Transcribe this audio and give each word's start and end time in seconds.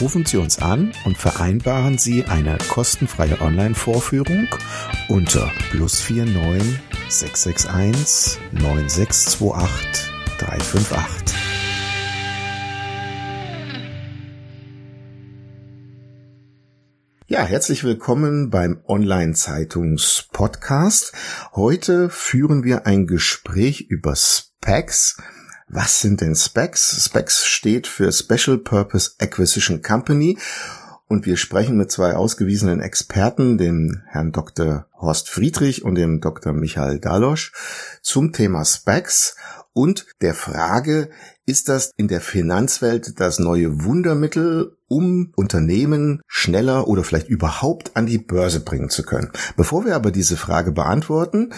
Rufen 0.00 0.24
Sie 0.24 0.36
uns 0.36 0.60
an 0.60 0.92
und 1.04 1.18
vereinbaren 1.18 1.98
Sie 1.98 2.24
eine 2.24 2.56
kostenfreie 2.68 3.40
Online-Vorführung 3.40 4.46
unter 5.08 5.50
plus 5.70 6.08
49 6.08 6.78
661 7.08 8.38
9628 8.52 10.12
358. 10.38 11.36
Ja, 17.26 17.42
herzlich 17.42 17.82
willkommen 17.82 18.50
beim 18.50 18.80
Online-Zeitungs-Podcast. 18.86 21.12
Heute 21.56 22.08
führen 22.08 22.62
wir 22.62 22.86
ein 22.86 23.08
Gespräch 23.08 23.86
über 23.88 24.14
Specs. 24.14 25.16
Was 25.70 26.00
sind 26.00 26.22
denn 26.22 26.34
Specs? 26.34 27.04
Specs 27.04 27.44
steht 27.44 27.86
für 27.86 28.10
Special 28.10 28.56
Purpose 28.56 29.12
Acquisition 29.18 29.82
Company 29.82 30.38
und 31.08 31.26
wir 31.26 31.36
sprechen 31.36 31.76
mit 31.76 31.90
zwei 31.90 32.14
ausgewiesenen 32.14 32.80
Experten, 32.80 33.58
dem 33.58 34.02
Herrn 34.06 34.32
Dr. 34.32 34.86
Horst 34.98 35.28
Friedrich 35.28 35.84
und 35.84 35.94
dem 35.94 36.20
Dr. 36.22 36.54
Michael 36.54 37.00
Dalosch, 37.00 37.52
zum 38.00 38.32
Thema 38.32 38.64
Specs 38.64 39.36
und 39.74 40.06
der 40.22 40.34
Frage, 40.34 41.10
ist 41.44 41.68
das 41.68 41.92
in 41.96 42.08
der 42.08 42.22
Finanzwelt 42.22 43.20
das 43.20 43.38
neue 43.38 43.84
Wundermittel, 43.84 44.76
um 44.88 45.32
Unternehmen 45.36 46.22
schneller 46.26 46.88
oder 46.88 47.04
vielleicht 47.04 47.28
überhaupt 47.28 47.94
an 47.94 48.06
die 48.06 48.18
Börse 48.18 48.60
bringen 48.60 48.88
zu 48.88 49.02
können? 49.02 49.30
Bevor 49.56 49.84
wir 49.84 49.96
aber 49.96 50.10
diese 50.10 50.38
Frage 50.38 50.72
beantworten, 50.72 51.52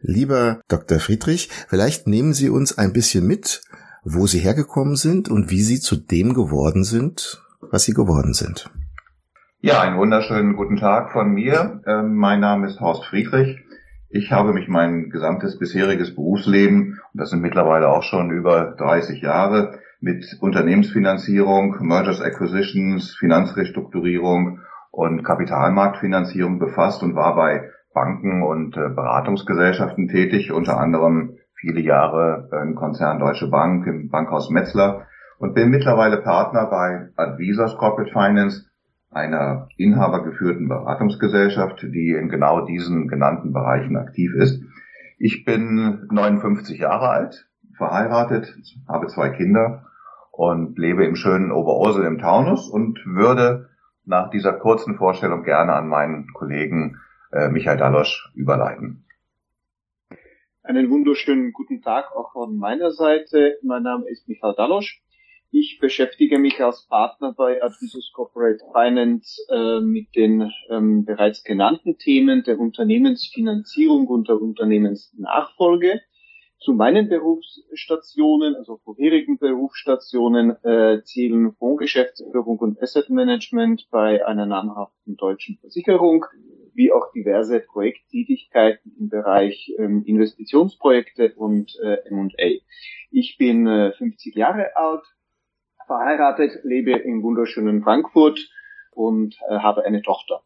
lieber 0.00 0.60
Dr. 0.68 0.98
Friedrich, 0.98 1.50
vielleicht 1.68 2.06
nehmen 2.06 2.32
Sie 2.32 2.50
uns 2.50 2.76
ein 2.76 2.92
bisschen 2.92 3.26
mit, 3.26 3.62
wo 4.04 4.26
Sie 4.26 4.38
hergekommen 4.38 4.96
sind 4.96 5.28
und 5.28 5.50
wie 5.50 5.62
Sie 5.62 5.80
zu 5.80 5.96
dem 5.96 6.34
geworden 6.34 6.84
sind, 6.84 7.42
was 7.70 7.84
Sie 7.84 7.92
geworden 7.92 8.32
sind. 8.32 8.70
Ja, 9.60 9.82
einen 9.82 9.98
wunderschönen 9.98 10.56
guten 10.56 10.76
Tag 10.76 11.12
von 11.12 11.32
mir. 11.32 11.82
Ähm, 11.86 12.14
mein 12.14 12.40
Name 12.40 12.66
ist 12.66 12.80
Horst 12.80 13.04
Friedrich. 13.04 13.58
Ich 14.08 14.32
habe 14.32 14.52
mich 14.52 14.68
mein 14.68 15.10
gesamtes 15.10 15.58
bisheriges 15.58 16.14
Berufsleben, 16.14 16.98
und 17.12 17.20
das 17.20 17.30
sind 17.30 17.42
mittlerweile 17.42 17.88
auch 17.88 18.02
schon 18.02 18.30
über 18.30 18.74
30 18.78 19.20
Jahre, 19.20 19.78
mit 20.00 20.24
Unternehmensfinanzierung, 20.40 21.76
Mergers 21.80 22.22
Acquisitions, 22.22 23.14
Finanzrestrukturierung 23.16 24.60
und 24.90 25.22
Kapitalmarktfinanzierung 25.22 26.58
befasst 26.58 27.02
und 27.02 27.14
war 27.14 27.36
bei 27.36 27.70
Banken 27.92 28.42
und 28.42 28.76
äh, 28.76 28.88
Beratungsgesellschaften 28.88 30.08
tätig, 30.08 30.52
unter 30.52 30.78
anderem 30.78 31.36
viele 31.54 31.80
Jahre 31.80 32.48
im 32.62 32.74
Konzern 32.74 33.18
Deutsche 33.18 33.48
Bank, 33.48 33.86
im 33.86 34.08
Bankhaus 34.08 34.50
Metzler 34.50 35.06
und 35.38 35.54
bin 35.54 35.70
mittlerweile 35.70 36.18
Partner 36.18 36.66
bei 36.66 37.08
Advisors 37.16 37.76
Corporate 37.76 38.12
Finance, 38.12 38.70
einer 39.10 39.68
inhabergeführten 39.76 40.68
Beratungsgesellschaft, 40.68 41.82
die 41.82 42.12
in 42.12 42.28
genau 42.28 42.64
diesen 42.64 43.08
genannten 43.08 43.52
Bereichen 43.52 43.96
aktiv 43.96 44.32
ist. 44.34 44.62
Ich 45.18 45.44
bin 45.44 46.06
59 46.10 46.78
Jahre 46.78 47.08
alt, 47.08 47.48
verheiratet, 47.76 48.54
habe 48.88 49.08
zwei 49.08 49.30
Kinder 49.30 49.84
und 50.30 50.78
lebe 50.78 51.04
im 51.04 51.16
schönen 51.16 51.50
Oberursel 51.50 52.04
im 52.04 52.18
Taunus 52.18 52.68
und 52.68 53.04
würde 53.04 53.68
nach 54.04 54.30
dieser 54.30 54.52
kurzen 54.52 54.96
Vorstellung 54.96 55.42
gerne 55.42 55.74
an 55.74 55.88
meinen 55.88 56.28
Kollegen 56.32 56.96
äh, 57.32 57.48
Michael 57.48 57.78
Dalosch 57.78 58.30
überleiten. 58.34 59.04
Einen 60.62 60.90
wunderschönen 60.90 61.52
guten 61.52 61.82
Tag 61.82 62.14
auch 62.14 62.32
von 62.32 62.56
meiner 62.56 62.90
Seite. 62.90 63.58
Mein 63.62 63.82
Name 63.82 64.08
ist 64.08 64.28
Michael 64.28 64.54
Dalosch. 64.56 65.02
Ich 65.52 65.78
beschäftige 65.80 66.38
mich 66.38 66.62
als 66.62 66.86
Partner 66.86 67.34
bei 67.36 67.60
Advisus 67.60 68.12
Corporate 68.12 68.62
Finance 68.72 69.40
äh, 69.50 69.80
mit 69.80 70.14
den 70.14 70.52
ähm, 70.68 71.04
bereits 71.04 71.42
genannten 71.42 71.98
Themen 71.98 72.44
der 72.44 72.60
Unternehmensfinanzierung 72.60 74.06
und 74.06 74.28
der 74.28 74.40
Unternehmensnachfolge. 74.40 76.02
Zu 76.60 76.74
meinen 76.74 77.08
Berufsstationen, 77.08 78.54
also 78.54 78.76
vorherigen 78.84 79.38
Berufsstationen, 79.38 80.50
äh, 80.62 81.02
zählen 81.02 81.52
Fondsgeschäftsführung 81.54 82.58
und 82.58 82.80
Asset 82.80 83.08
Management 83.08 83.88
bei 83.90 84.24
einer 84.24 84.46
namhaften 84.46 85.16
deutschen 85.16 85.56
Versicherung, 85.56 86.26
wie 86.74 86.92
auch 86.92 87.12
diverse 87.12 87.60
Projekttätigkeiten 87.60 88.92
im 88.98 89.08
Bereich 89.08 89.72
ähm, 89.78 90.04
Investitionsprojekte 90.04 91.34
und 91.36 91.76
äh, 91.82 91.98
M&A. 92.08 92.60
Ich 93.10 93.36
bin 93.38 93.66
äh, 93.66 93.92
50 93.92 94.34
Jahre 94.34 94.76
alt, 94.76 95.02
verheiratet, 95.86 96.60
lebe 96.62 96.92
im 96.92 97.22
wunderschönen 97.22 97.82
Frankfurt 97.82 98.48
und 98.92 99.36
äh, 99.48 99.58
habe 99.58 99.84
eine 99.84 100.02
Tochter. 100.02 100.42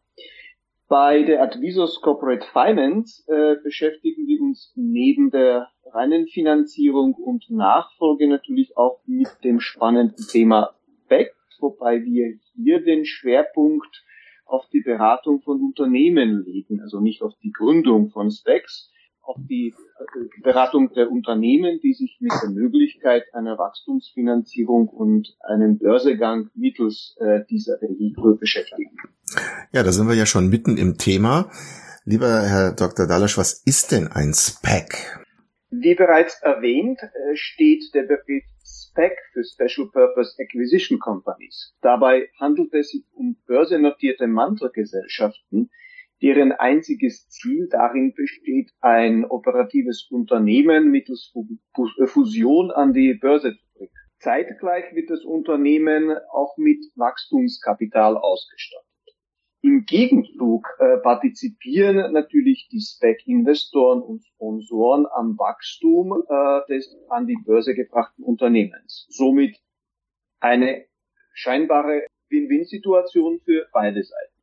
Bei 0.87 1.23
der 1.23 1.41
Advisos 1.41 1.99
Corporate 2.01 2.45
Finance 2.53 3.23
äh, 3.27 3.55
beschäftigen 3.63 4.27
wir 4.27 4.39
uns 4.41 4.71
neben 4.75 5.31
der 5.31 5.69
reinen 5.85 6.27
Finanzierung 6.27 7.15
und 7.15 7.49
Nachfolge 7.49 8.27
natürlich 8.27 8.77
auch 8.77 9.01
mit 9.07 9.29
dem 9.43 9.59
spannenden 9.59 10.27
Thema 10.27 10.75
BEC, 11.09 11.33
wobei 11.59 12.03
wir 12.03 12.37
hier 12.53 12.83
den 12.83 13.05
Schwerpunkt 13.05 14.04
auf 14.45 14.67
die 14.71 14.81
Beratung 14.81 15.41
von 15.41 15.61
Unternehmen 15.61 16.43
legen, 16.45 16.81
also 16.81 16.99
nicht 16.99 17.21
auf 17.21 17.33
die 17.43 17.51
Gründung 17.51 18.09
von 18.09 18.31
Specs, 18.31 18.91
auf 19.21 19.37
die 19.49 19.73
äh, 19.99 20.41
Beratung 20.43 20.93
der 20.93 21.11
Unternehmen, 21.11 21.79
die 21.81 21.93
sich 21.93 22.17
mit 22.19 22.31
der 22.41 22.49
Möglichkeit 22.49 23.23
einer 23.33 23.57
Wachstumsfinanzierung 23.57 24.87
und 24.87 25.35
einem 25.41 25.77
Börsegang 25.79 26.49
mittels 26.53 27.15
äh, 27.19 27.39
dieser 27.49 27.81
Vehikel 27.81 28.37
beschäftigen. 28.37 28.95
Ja, 29.71 29.83
da 29.83 29.91
sind 29.91 30.07
wir 30.07 30.15
ja 30.15 30.25
schon 30.25 30.49
mitten 30.49 30.77
im 30.77 30.97
Thema. 30.97 31.49
Lieber 32.05 32.43
Herr 32.43 32.73
Dr. 32.73 33.07
Dalasch, 33.07 33.37
was 33.37 33.63
ist 33.65 33.91
denn 33.91 34.07
ein 34.07 34.33
SPAC? 34.33 35.25
Wie 35.71 35.95
bereits 35.95 36.39
erwähnt, 36.41 36.99
äh, 37.01 37.35
steht 37.35 37.83
der 37.93 38.03
Begriff 38.03 38.43
SPAC 38.95 39.17
für 39.33 39.43
Special 39.43 39.89
Purpose 39.91 40.41
Acquisition 40.41 40.99
Companies. 40.99 41.75
Dabei 41.81 42.29
handelt 42.39 42.73
es 42.73 42.91
sich 42.91 43.03
um 43.13 43.35
börsennotierte 43.45 44.25
Mantelgesellschaften, 44.25 45.69
deren 46.21 46.53
einziges 46.53 47.27
Ziel 47.27 47.67
darin 47.69 48.13
besteht, 48.13 48.71
ein 48.79 49.25
operatives 49.25 50.07
Unternehmen 50.09 50.91
mittels 50.91 51.33
Fusion 52.05 52.71
an 52.71 52.93
die 52.93 53.13
Börse 53.15 53.57
zu 53.57 53.65
bringen. 53.73 53.91
Zeitgleich 54.19 54.95
wird 54.95 55.09
das 55.09 55.25
Unternehmen 55.25 56.15
auch 56.31 56.55
mit 56.57 56.79
Wachstumskapital 56.95 58.15
ausgestattet. 58.15 58.84
Im 59.65 59.85
Gegenzug 59.87 60.67
äh, 60.77 60.97
partizipieren 60.97 62.13
natürlich 62.13 62.67
die 62.71 62.79
SPEC-Investoren 62.79 63.99
und 63.99 64.23
Sponsoren 64.23 65.07
am 65.11 65.39
Wachstum 65.39 66.21
äh, 66.29 66.71
des 66.71 66.95
an 67.09 67.25
die 67.25 67.39
Börse 67.43 67.73
gebrachten 67.73 68.23
Unternehmens. 68.23 69.07
Somit 69.09 69.57
eine 70.39 70.85
scheinbare 71.33 72.05
Win-Win-Situation 72.29 73.39
für 73.43 73.65
beide 73.73 74.03
Seiten. 74.03 74.33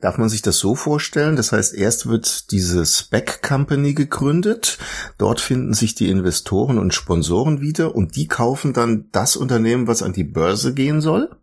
Darf 0.00 0.16
man 0.16 0.30
sich 0.30 0.40
das 0.40 0.58
so 0.58 0.74
vorstellen? 0.74 1.36
Das 1.36 1.52
heißt, 1.52 1.76
erst 1.76 2.08
wird 2.08 2.50
diese 2.50 2.86
Spec 2.86 3.42
Company 3.42 3.92
gegründet, 3.92 4.78
dort 5.18 5.42
finden 5.42 5.74
sich 5.74 5.94
die 5.94 6.08
Investoren 6.08 6.78
und 6.78 6.94
Sponsoren 6.94 7.60
wieder 7.60 7.94
und 7.94 8.16
die 8.16 8.26
kaufen 8.26 8.72
dann 8.72 9.10
das 9.12 9.36
Unternehmen, 9.36 9.86
was 9.86 10.02
an 10.02 10.14
die 10.14 10.24
Börse 10.24 10.72
gehen 10.72 11.02
soll? 11.02 11.36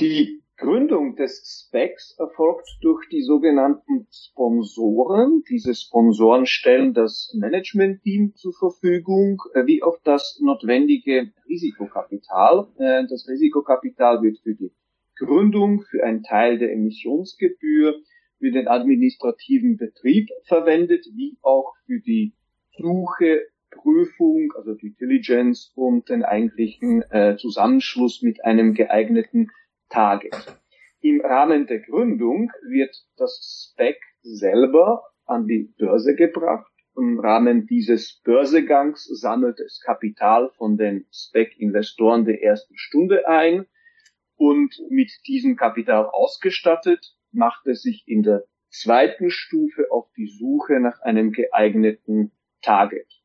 Die 0.00 0.42
Gründung 0.62 1.01
des 1.22 1.66
Specs 1.68 2.16
erfolgt 2.18 2.68
durch 2.80 3.08
die 3.08 3.22
sogenannten 3.22 4.08
Sponsoren. 4.10 5.44
Diese 5.48 5.74
Sponsoren 5.74 6.46
stellen 6.46 6.94
das 6.94 7.32
Management-Team 7.38 8.34
zur 8.34 8.52
Verfügung, 8.52 9.40
äh, 9.54 9.64
wie 9.66 9.82
auch 9.82 9.98
das 10.02 10.40
notwendige 10.42 11.32
Risikokapital. 11.48 12.66
Äh, 12.78 13.06
das 13.08 13.28
Risikokapital 13.28 14.22
wird 14.22 14.40
für 14.40 14.54
die 14.54 14.72
Gründung, 15.16 15.82
für 15.82 16.02
einen 16.02 16.24
Teil 16.24 16.58
der 16.58 16.72
Emissionsgebühr, 16.72 17.94
für 18.38 18.50
den 18.50 18.66
administrativen 18.66 19.76
Betrieb 19.76 20.28
verwendet, 20.44 21.06
wie 21.14 21.38
auch 21.42 21.72
für 21.86 22.00
die 22.00 22.34
Suche, 22.76 23.42
Prüfung, 23.70 24.52
also 24.56 24.74
die 24.74 24.94
Diligence 24.96 25.72
und 25.76 26.08
den 26.08 26.24
eigentlichen 26.24 27.02
äh, 27.10 27.36
Zusammenschluss 27.36 28.22
mit 28.22 28.44
einem 28.44 28.74
geeigneten 28.74 29.50
Target. 29.88 30.61
Im 31.04 31.20
Rahmen 31.20 31.66
der 31.66 31.80
Gründung 31.80 32.52
wird 32.62 32.94
das 33.16 33.72
Spec 33.72 33.98
selber 34.22 35.02
an 35.24 35.48
die 35.48 35.74
Börse 35.76 36.14
gebracht. 36.14 36.70
Im 36.96 37.18
Rahmen 37.18 37.66
dieses 37.66 38.20
Börsegangs 38.22 39.06
sammelt 39.06 39.58
es 39.58 39.80
Kapital 39.84 40.50
von 40.56 40.76
den 40.76 41.06
Spec-Investoren 41.12 42.24
der 42.24 42.40
ersten 42.44 42.78
Stunde 42.78 43.26
ein 43.26 43.66
und 44.36 44.76
mit 44.90 45.10
diesem 45.26 45.56
Kapital 45.56 46.06
ausgestattet 46.06 47.16
macht 47.32 47.66
es 47.66 47.82
sich 47.82 48.04
in 48.06 48.22
der 48.22 48.44
zweiten 48.68 49.30
Stufe 49.30 49.90
auf 49.90 50.08
die 50.16 50.28
Suche 50.28 50.78
nach 50.78 51.00
einem 51.00 51.32
geeigneten 51.32 52.30
Target. 52.60 53.21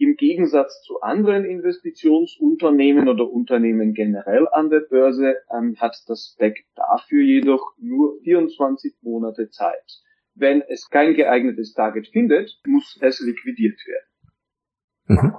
Im 0.00 0.16
Gegensatz 0.16 0.80
zu 0.86 1.02
anderen 1.02 1.44
Investitionsunternehmen 1.44 3.06
oder 3.06 3.30
Unternehmen 3.30 3.92
generell 3.92 4.48
an 4.50 4.70
der 4.70 4.80
Börse 4.80 5.36
ähm, 5.54 5.76
hat 5.78 5.94
das 6.06 6.32
SPEC 6.32 6.64
dafür 6.74 7.22
jedoch 7.22 7.74
nur 7.76 8.18
24 8.22 8.94
Monate 9.02 9.50
Zeit. 9.50 10.00
Wenn 10.34 10.62
es 10.62 10.88
kein 10.88 11.12
geeignetes 11.12 11.74
Target 11.74 12.08
findet, 12.08 12.50
muss 12.66 12.98
es 13.02 13.20
liquidiert 13.20 13.78
werden. 13.86 15.18
Mhm. 15.18 15.34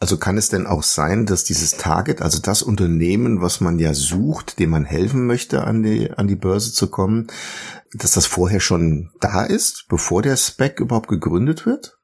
Also 0.00 0.16
kann 0.16 0.38
es 0.38 0.48
denn 0.48 0.66
auch 0.66 0.82
sein, 0.82 1.26
dass 1.26 1.44
dieses 1.44 1.76
Target, 1.76 2.22
also 2.22 2.40
das 2.40 2.62
Unternehmen, 2.62 3.42
was 3.42 3.60
man 3.60 3.78
ja 3.78 3.92
sucht, 3.92 4.58
dem 4.58 4.70
man 4.70 4.86
helfen 4.86 5.26
möchte, 5.26 5.64
an 5.64 5.82
die, 5.82 6.10
an 6.10 6.26
die 6.26 6.36
Börse 6.36 6.72
zu 6.72 6.88
kommen, 6.88 7.26
dass 7.92 8.12
das 8.12 8.24
vorher 8.24 8.60
schon 8.60 9.10
da 9.20 9.44
ist, 9.44 9.88
bevor 9.90 10.22
der 10.22 10.38
SPEC 10.38 10.80
überhaupt 10.80 11.08
gegründet 11.08 11.66
wird? 11.66 11.98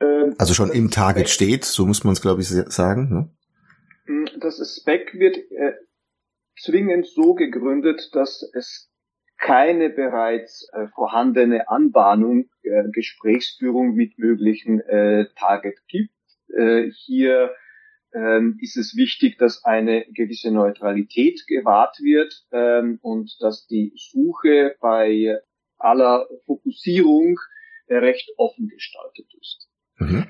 Ähm, 0.00 0.34
also 0.38 0.54
schon 0.54 0.70
im 0.70 0.90
Target 0.90 1.28
Spec 1.28 1.48
steht, 1.48 1.64
so 1.64 1.86
muss 1.86 2.04
man 2.04 2.12
es, 2.12 2.22
glaube 2.22 2.40
ich, 2.40 2.48
sagen. 2.48 3.08
Ne? 3.12 3.30
Mm, 4.06 4.40
das 4.40 4.80
Spec 4.80 5.14
wird 5.14 5.36
äh, 5.36 5.74
zwingend 6.58 7.06
so 7.06 7.34
gegründet, 7.34 8.10
dass 8.14 8.42
es 8.54 8.90
keine 9.38 9.88
bereits 9.88 10.68
äh, 10.72 10.88
vorhandene 10.88 11.68
Anbahnung, 11.68 12.50
äh, 12.62 12.84
Gesprächsführung 12.92 13.94
mit 13.94 14.18
möglichen 14.18 14.80
äh, 14.80 15.26
Target 15.36 15.78
gibt. 15.88 16.12
Äh, 16.48 16.90
hier 16.90 17.54
ähm, 18.12 18.58
ist 18.60 18.76
es 18.76 18.96
wichtig, 18.96 19.38
dass 19.38 19.64
eine 19.64 20.04
gewisse 20.12 20.50
Neutralität 20.50 21.46
gewahrt 21.46 22.00
wird 22.00 22.44
ähm, 22.52 22.98
und 23.02 23.36
dass 23.40 23.66
die 23.66 23.92
Suche 23.96 24.76
bei 24.80 25.40
aller 25.78 26.28
Fokussierung 26.44 27.38
äh, 27.86 27.96
recht 27.96 28.30
offen 28.36 28.68
gestaltet 28.68 29.26
ist. 29.40 29.69
Mhm. 30.00 30.24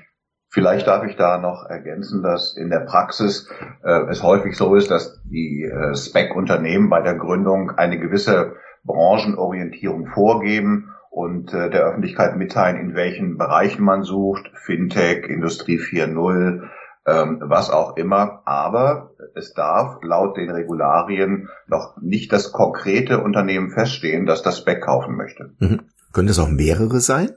Vielleicht 0.53 0.85
darf 0.85 1.05
ich 1.05 1.15
da 1.15 1.37
noch 1.37 1.65
ergänzen, 1.65 2.21
dass 2.21 2.57
in 2.57 2.69
der 2.69 2.81
Praxis 2.81 3.49
äh, 3.83 4.01
es 4.09 4.21
häufig 4.21 4.57
so 4.57 4.75
ist, 4.75 4.91
dass 4.91 5.21
die 5.23 5.63
äh, 5.63 5.95
Spec-Unternehmen 5.95 6.89
bei 6.89 7.01
der 7.01 7.15
Gründung 7.15 7.71
eine 7.71 7.97
gewisse 7.97 8.55
Branchenorientierung 8.83 10.07
vorgeben 10.07 10.89
und 11.09 11.53
äh, 11.53 11.69
der 11.69 11.83
Öffentlichkeit 11.83 12.35
mitteilen, 12.35 12.77
in 12.81 12.95
welchen 12.95 13.37
Bereichen 13.37 13.83
man 13.83 14.03
sucht, 14.03 14.51
Fintech, 14.55 15.25
Industrie 15.29 15.77
4.0, 15.77 16.63
ähm, 17.05 17.41
was 17.45 17.69
auch 17.69 17.95
immer. 17.95 18.41
Aber 18.45 19.11
es 19.35 19.53
darf 19.53 19.99
laut 20.03 20.35
den 20.35 20.49
Regularien 20.49 21.47
noch 21.67 21.95
nicht 22.01 22.33
das 22.33 22.51
konkrete 22.51 23.23
Unternehmen 23.23 23.71
feststehen, 23.71 24.25
das 24.25 24.41
das 24.41 24.59
Spec 24.59 24.81
kaufen 24.81 25.15
möchte. 25.15 25.51
Mhm. 25.59 25.81
Können 26.11 26.27
es 26.27 26.39
auch 26.39 26.49
mehrere 26.49 26.99
sein? 26.99 27.31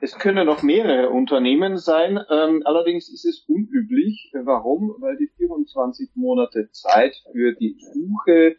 Es 0.00 0.16
können 0.16 0.46
noch 0.46 0.62
mehrere 0.62 1.10
Unternehmen 1.10 1.76
sein. 1.76 2.20
Ähm, 2.30 2.62
allerdings 2.64 3.08
ist 3.08 3.24
es 3.24 3.44
unüblich. 3.48 4.30
Warum? 4.32 4.94
Weil 4.98 5.16
die 5.16 5.30
24 5.36 6.10
Monate 6.14 6.70
Zeit 6.70 7.16
für 7.32 7.54
die 7.54 7.76
Suche, 7.92 8.56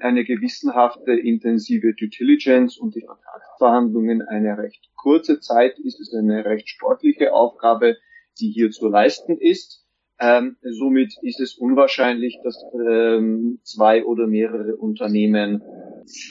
eine 0.00 0.24
gewissenhafte, 0.24 1.12
intensive 1.12 1.94
Due 1.94 2.08
Diligence 2.08 2.78
und 2.78 2.94
die 2.94 3.02
Vertragsverhandlungen 3.02 4.22
eine 4.22 4.56
recht 4.56 4.88
kurze 4.96 5.40
Zeit 5.40 5.78
ist. 5.80 6.00
Es 6.00 6.08
ist 6.08 6.14
eine 6.14 6.44
recht 6.44 6.68
sportliche 6.68 7.34
Aufgabe, 7.34 7.96
die 8.40 8.50
hier 8.50 8.70
zu 8.70 8.88
leisten 8.88 9.36
ist. 9.36 9.84
Ähm, 10.20 10.56
somit 10.62 11.14
ist 11.22 11.40
es 11.40 11.54
unwahrscheinlich, 11.54 12.38
dass 12.42 12.64
ähm, 12.74 13.60
zwei 13.62 14.04
oder 14.04 14.26
mehrere 14.26 14.76
Unternehmen 14.76 15.62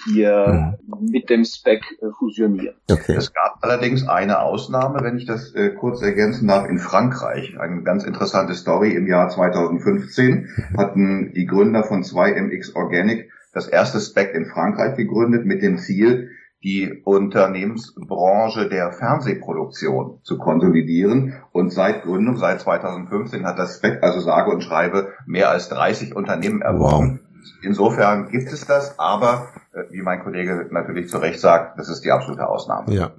hier 0.05 0.77
mhm. 0.87 1.07
mit 1.09 1.29
dem 1.29 1.45
Spec 1.45 1.83
äh, 2.01 2.07
fusionieren. 2.17 2.75
Okay. 2.91 3.15
Es 3.15 3.33
gab 3.33 3.59
allerdings 3.61 4.07
eine 4.07 4.41
Ausnahme, 4.41 4.99
wenn 5.03 5.17
ich 5.17 5.25
das 5.25 5.53
äh, 5.53 5.69
kurz 5.69 6.01
ergänzen 6.01 6.47
darf, 6.47 6.67
in 6.67 6.79
Frankreich. 6.79 7.57
Eine 7.59 7.83
ganz 7.83 8.03
interessante 8.03 8.55
Story. 8.55 8.93
Im 8.93 9.07
Jahr 9.07 9.29
2015 9.29 10.49
hatten 10.75 11.33
die 11.33 11.45
Gründer 11.45 11.83
von 11.83 12.03
2MX 12.03 12.75
Organic 12.75 13.31
das 13.53 13.67
erste 13.67 13.99
Spec 13.99 14.33
in 14.33 14.45
Frankreich 14.45 14.97
gegründet 14.97 15.45
mit 15.45 15.61
dem 15.61 15.77
Ziel, 15.77 16.31
die 16.63 17.01
Unternehmensbranche 17.03 18.67
der 18.67 18.91
Fernsehproduktion 18.91 20.19
zu 20.23 20.37
konsolidieren. 20.37 21.33
Und 21.51 21.71
seit 21.71 22.03
Gründung, 22.03 22.37
seit 22.37 22.61
2015, 22.61 23.45
hat 23.45 23.59
das 23.59 23.75
SPEC, 23.75 24.03
also 24.03 24.19
sage 24.19 24.51
und 24.51 24.61
schreibe, 24.61 25.13
mehr 25.25 25.49
als 25.49 25.69
30 25.69 26.15
Unternehmen 26.15 26.61
erworben. 26.61 27.19
Wow. 27.21 27.27
Insofern 27.61 28.29
gibt 28.29 28.51
es 28.51 28.65
das, 28.65 28.99
aber 28.99 29.49
äh, 29.73 29.83
wie 29.91 30.01
mein 30.01 30.23
Kollege 30.23 30.67
natürlich 30.71 31.09
zu 31.09 31.17
Recht 31.19 31.39
sagt, 31.39 31.79
das 31.79 31.89
ist 31.89 32.01
die 32.01 32.11
absolute 32.11 32.47
Ausnahme. 32.47 32.93
Ja. 32.93 33.11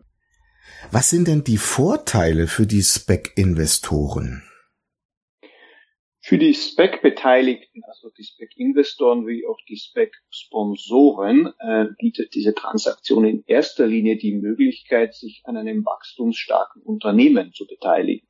Was 0.90 1.10
sind 1.10 1.28
denn 1.28 1.44
die 1.44 1.58
Vorteile 1.58 2.46
für 2.46 2.66
die 2.66 2.82
SPEC-Investoren? 2.82 4.42
Für 6.28 6.36
die 6.36 6.52
SPEC-Beteiligten, 6.52 7.82
also 7.84 8.10
die 8.10 8.22
SPEC-Investoren 8.22 9.26
wie 9.26 9.46
auch 9.46 9.56
die 9.66 9.78
SPEC-Sponsoren, 9.78 11.54
äh, 11.58 11.86
bietet 11.98 12.34
diese 12.34 12.54
Transaktion 12.54 13.24
in 13.24 13.44
erster 13.46 13.86
Linie 13.86 14.18
die 14.18 14.34
Möglichkeit, 14.34 15.14
sich 15.14 15.40
an 15.44 15.56
einem 15.56 15.86
wachstumsstarken 15.86 16.82
Unternehmen 16.82 17.54
zu 17.54 17.66
beteiligen. 17.66 18.28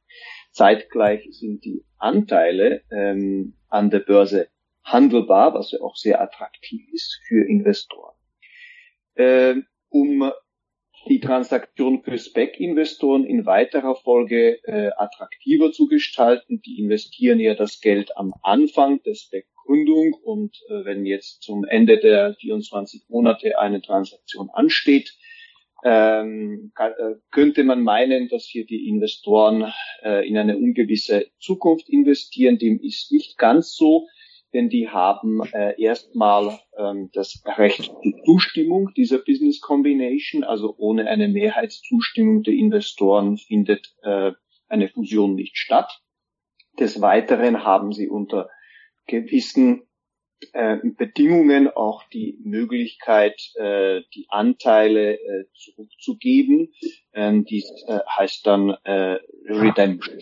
Zeitgleich 0.52 1.26
sind 1.32 1.64
die 1.64 1.84
Anteile 1.96 2.82
ähm, 2.92 3.54
an 3.68 3.90
der 3.90 3.98
Börse 3.98 4.48
handelbar, 4.84 5.54
was 5.54 5.72
ja 5.72 5.80
auch 5.80 5.96
sehr 5.96 6.22
attraktiv 6.22 6.82
ist 6.92 7.20
für 7.26 7.48
Investoren. 7.48 8.14
Äh, 9.14 9.56
um 9.88 10.30
die 11.06 11.20
Transaktion 11.20 12.02
für 12.02 12.18
Spec-Investoren 12.18 13.24
in 13.24 13.46
weiterer 13.46 13.94
Folge 13.94 14.58
äh, 14.64 14.90
attraktiver 14.96 15.72
zu 15.72 15.86
gestalten. 15.86 16.60
Die 16.62 16.78
investieren 16.78 17.40
ja 17.40 17.54
das 17.54 17.80
Geld 17.80 18.16
am 18.16 18.32
Anfang 18.42 19.02
der 19.02 19.14
Spec-Gründung 19.14 20.14
und 20.14 20.56
äh, 20.68 20.84
wenn 20.84 21.06
jetzt 21.06 21.42
zum 21.42 21.64
Ende 21.64 21.98
der 21.98 22.34
24 22.34 23.04
Monate 23.08 23.58
eine 23.58 23.80
Transaktion 23.80 24.50
ansteht, 24.50 25.16
ähm, 25.84 26.72
kann, 26.74 26.92
äh, 26.92 27.14
könnte 27.30 27.64
man 27.64 27.82
meinen, 27.82 28.28
dass 28.28 28.44
hier 28.44 28.66
die 28.66 28.88
Investoren 28.88 29.72
äh, 30.02 30.28
in 30.28 30.36
eine 30.36 30.56
ungewisse 30.56 31.26
Zukunft 31.38 31.88
investieren. 31.88 32.58
Dem 32.58 32.80
ist 32.80 33.12
nicht 33.12 33.38
ganz 33.38 33.74
so 33.74 34.08
denn 34.52 34.68
die 34.68 34.88
haben 34.88 35.42
äh, 35.52 35.80
erstmal 35.80 36.58
ähm, 36.76 37.10
das 37.12 37.42
Recht 37.44 37.92
die 38.04 38.16
Zustimmung 38.24 38.90
dieser 38.96 39.18
Business 39.18 39.60
Combination, 39.60 40.44
also 40.44 40.74
ohne 40.78 41.06
eine 41.08 41.28
Mehrheitszustimmung 41.28 42.42
der 42.42 42.54
Investoren 42.54 43.36
findet 43.36 43.94
äh, 44.02 44.32
eine 44.68 44.88
Fusion 44.88 45.34
nicht 45.34 45.56
statt. 45.56 46.00
Des 46.78 47.00
Weiteren 47.00 47.64
haben 47.64 47.92
sie 47.92 48.08
unter 48.08 48.48
gewissen 49.06 49.82
äh, 50.52 50.78
Bedingungen 50.82 51.68
auch 51.68 52.04
die 52.04 52.38
Möglichkeit, 52.42 53.40
äh, 53.56 54.02
die 54.14 54.26
Anteile 54.28 55.14
äh, 55.14 55.44
zurückzugeben. 55.54 56.72
Ähm, 57.12 57.44
dies 57.44 57.70
äh, 57.86 57.98
heißt 58.16 58.46
dann 58.46 58.70
äh, 58.84 59.18
Redemption. 59.46 60.20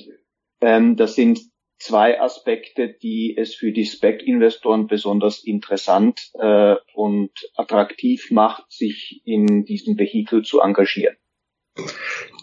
Ähm, 0.60 0.96
das 0.96 1.14
sind 1.14 1.40
zwei 1.78 2.20
Aspekte, 2.20 2.88
die 2.88 3.36
es 3.36 3.54
für 3.54 3.72
die 3.72 3.84
Spec-Investoren 3.84 4.86
besonders 4.86 5.44
interessant 5.44 6.30
äh, 6.38 6.76
und 6.94 7.30
attraktiv 7.54 8.30
macht, 8.30 8.70
sich 8.70 9.22
in 9.24 9.64
diesem 9.64 9.98
Vehikel 9.98 10.42
zu 10.42 10.60
engagieren. 10.60 11.16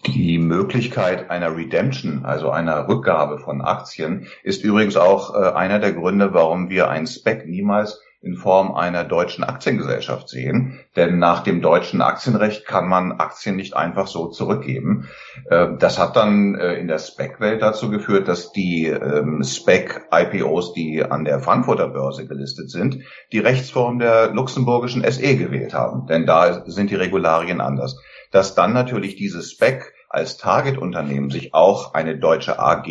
Die 0.06 0.38
Möglichkeit 0.38 1.32
einer 1.32 1.56
Redemption, 1.56 2.24
also 2.24 2.50
einer 2.50 2.88
Rückgabe 2.88 3.40
von 3.40 3.62
Aktien, 3.62 4.28
ist 4.44 4.64
übrigens 4.64 4.96
auch 4.96 5.34
äh, 5.34 5.50
einer 5.54 5.80
der 5.80 5.94
Gründe, 5.94 6.34
warum 6.34 6.70
wir 6.70 6.90
ein 6.90 7.08
Spec 7.08 7.48
niemals 7.48 8.02
in 8.24 8.38
Form 8.38 8.74
einer 8.74 9.04
deutschen 9.04 9.44
Aktiengesellschaft 9.44 10.30
sehen. 10.30 10.80
Denn 10.96 11.20
nach 11.20 11.44
dem 11.44 11.62
deutschen 11.62 12.02
Aktienrecht 12.02 12.66
kann 12.66 12.88
man 12.88 13.12
Aktien 13.12 13.58
nicht 13.58 13.76
einfach 13.76 14.08
so 14.08 14.28
zurückgeben. 14.28 15.10
Ähm, 15.52 15.78
das 15.78 16.00
hat 16.00 16.16
dann 16.16 16.56
äh, 16.56 16.76
in 16.76 16.88
der 16.88 17.00
SPEC-Welt 17.00 17.62
dazu 17.62 17.90
geführt, 17.90 18.30
dass 18.30 18.54
die 18.54 18.88
ähm, 18.88 19.44
SPEC-IPOs, 19.44 20.74
die 20.74 21.04
an 21.04 21.26
der 21.26 21.42
Frankfurter 21.42 21.90
Börse 21.90 22.26
gelistet 22.26 22.72
sind, 22.72 23.00
die 23.34 23.40
Rechtsform 23.40 24.00
der 24.00 24.32
luxemburgischen 24.32 25.04
SE 25.12 25.36
gewählt 25.36 25.74
haben. 25.74 26.08
Denn 26.08 26.26
da 26.26 26.64
sind 26.66 26.92
die 26.92 26.96
Regularien 26.96 27.60
anders. 27.60 28.00
Dass 28.32 28.56
dann 28.56 28.72
natürlich 28.72 29.18
dieses 29.18 29.52
SPEC 29.52 29.94
als 30.08 30.38
Target-Unternehmen 30.38 31.30
sich 31.30 31.54
auch 31.54 31.94
eine 31.94 32.18
deutsche 32.18 32.58
AG 32.58 32.88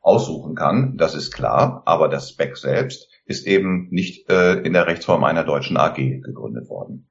aussuchen 0.00 0.54
kann, 0.54 0.96
das 0.96 1.14
ist 1.14 1.32
klar, 1.32 1.82
aber 1.86 2.08
das 2.08 2.28
SPEC 2.28 2.56
selbst 2.56 3.08
ist 3.26 3.46
eben 3.46 3.88
nicht 3.90 4.30
äh, 4.30 4.54
in 4.60 4.72
der 4.72 4.86
Rechtsform 4.86 5.24
einer 5.24 5.44
deutschen 5.44 5.76
AG 5.76 5.96
gegründet 5.96 6.68
worden. 6.68 7.08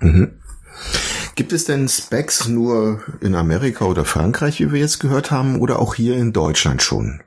Mhm. 0.00 0.40
Gibt 1.34 1.52
es 1.52 1.64
denn 1.64 1.88
Specs 1.88 2.48
nur 2.48 3.00
in 3.20 3.34
Amerika 3.34 3.84
oder 3.86 4.04
Frankreich, 4.04 4.60
wie 4.60 4.72
wir 4.72 4.80
jetzt 4.80 5.00
gehört 5.00 5.30
haben, 5.30 5.60
oder 5.60 5.80
auch 5.80 5.94
hier 5.94 6.16
in 6.16 6.32
Deutschland 6.32 6.82
schon? 6.82 7.22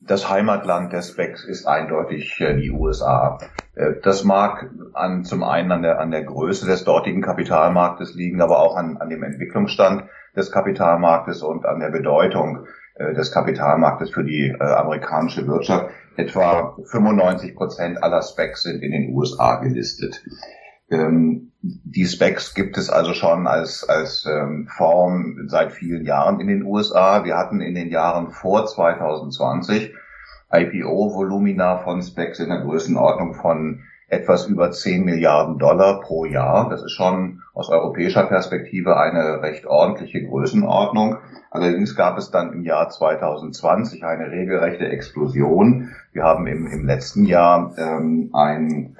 Das 0.00 0.28
Heimatland 0.28 0.92
der 0.92 1.02
Specs 1.02 1.44
ist 1.44 1.66
eindeutig 1.66 2.40
äh, 2.40 2.56
die 2.56 2.72
USA. 2.72 3.38
Äh, 3.76 3.92
das 4.02 4.24
mag 4.24 4.70
an, 4.92 5.24
zum 5.24 5.44
einen 5.44 5.70
an 5.70 5.82
der, 5.82 6.00
an 6.00 6.10
der 6.10 6.24
Größe 6.24 6.66
des 6.66 6.82
dortigen 6.82 7.22
Kapitalmarktes 7.22 8.14
liegen, 8.14 8.40
aber 8.42 8.58
auch 8.58 8.74
an, 8.76 8.96
an 8.96 9.08
dem 9.08 9.22
Entwicklungsstand 9.22 10.08
des 10.34 10.50
Kapitalmarktes 10.50 11.42
und 11.42 11.64
an 11.64 11.78
der 11.78 11.90
Bedeutung 11.90 12.64
äh, 12.64 12.79
des 13.14 13.32
Kapitalmarktes 13.32 14.10
für 14.10 14.24
die 14.24 14.48
äh, 14.48 14.62
amerikanische 14.62 15.46
Wirtschaft. 15.46 15.90
Etwa 16.16 16.76
95 16.84 17.54
Prozent 17.54 18.02
aller 18.02 18.22
Specs 18.22 18.62
sind 18.62 18.82
in 18.82 18.92
den 18.92 19.14
USA 19.14 19.56
gelistet. 19.56 20.22
Ähm, 20.90 21.52
die 21.62 22.06
Specs 22.06 22.54
gibt 22.54 22.76
es 22.78 22.90
also 22.90 23.12
schon 23.12 23.46
als, 23.46 23.88
als 23.88 24.26
ähm, 24.26 24.68
Form 24.68 25.46
seit 25.46 25.72
vielen 25.72 26.04
Jahren 26.04 26.40
in 26.40 26.46
den 26.46 26.62
USA. 26.62 27.24
Wir 27.24 27.36
hatten 27.36 27.60
in 27.60 27.74
den 27.74 27.90
Jahren 27.90 28.30
vor 28.30 28.66
2020 28.66 29.94
IPO-Volumina 30.50 31.78
von 31.78 32.02
Specs 32.02 32.40
in 32.40 32.48
der 32.48 32.62
Größenordnung 32.62 33.34
von 33.34 33.84
etwas 34.10 34.46
über 34.46 34.72
10 34.72 35.04
Milliarden 35.04 35.58
Dollar 35.58 36.00
pro 36.00 36.24
Jahr. 36.24 36.68
Das 36.68 36.82
ist 36.82 36.92
schon 36.92 37.42
aus 37.54 37.70
europäischer 37.70 38.24
Perspektive 38.24 38.96
eine 38.96 39.40
recht 39.42 39.66
ordentliche 39.66 40.26
Größenordnung. 40.26 41.18
Allerdings 41.50 41.94
gab 41.94 42.18
es 42.18 42.30
dann 42.30 42.52
im 42.52 42.62
Jahr 42.64 42.88
2020 42.88 44.04
eine 44.04 44.30
regelrechte 44.30 44.88
Explosion. 44.88 45.90
Wir 46.12 46.24
haben 46.24 46.46
im, 46.48 46.66
im 46.66 46.86
letzten 46.86 47.24
Jahr 47.24 47.72
ähm, 47.78 48.30
ein 48.32 48.96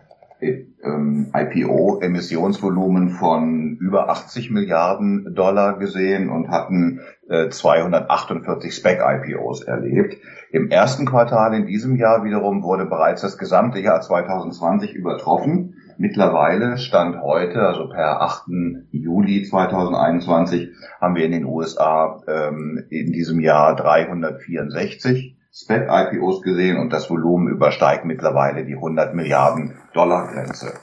ähm, 0.82 1.32
IPO-Emissionsvolumen 1.34 3.10
von 3.10 3.76
über 3.80 4.08
80 4.08 4.50
Milliarden 4.50 5.34
Dollar 5.34 5.78
gesehen 5.78 6.30
und 6.30 6.48
hatten 6.48 7.00
äh, 7.28 7.48
248 7.48 8.74
Spec-IPOs 8.74 9.62
erlebt. 9.62 10.18
Im 10.50 10.70
ersten 10.70 11.06
Quartal 11.06 11.54
in 11.54 11.66
diesem 11.66 11.96
Jahr 11.96 12.24
wiederum 12.24 12.62
wurde 12.62 12.86
bereits 12.86 13.22
das 13.22 13.38
gesamte 13.38 13.78
Jahr 13.80 14.00
2020 14.00 14.94
übertroffen. 14.94 15.74
Mittlerweile 15.98 16.78
stand 16.78 17.20
heute, 17.20 17.60
also 17.60 17.88
per 17.88 18.22
8. 18.22 18.44
Juli 18.90 19.42
2021, 19.42 20.70
haben 21.00 21.14
wir 21.14 21.26
in 21.26 21.32
den 21.32 21.44
USA 21.44 22.22
ähm, 22.26 22.84
in 22.88 23.12
diesem 23.12 23.40
Jahr 23.40 23.76
364 23.76 25.36
SPAC-IPOs 25.52 26.42
gesehen 26.42 26.78
und 26.78 26.92
das 26.92 27.10
Volumen 27.10 27.48
übersteigt 27.48 28.04
mittlerweile 28.04 28.64
die 28.64 28.74
100 28.74 29.14
Milliarden 29.14 29.78
Dollar 29.94 30.28
Grenze. 30.32 30.74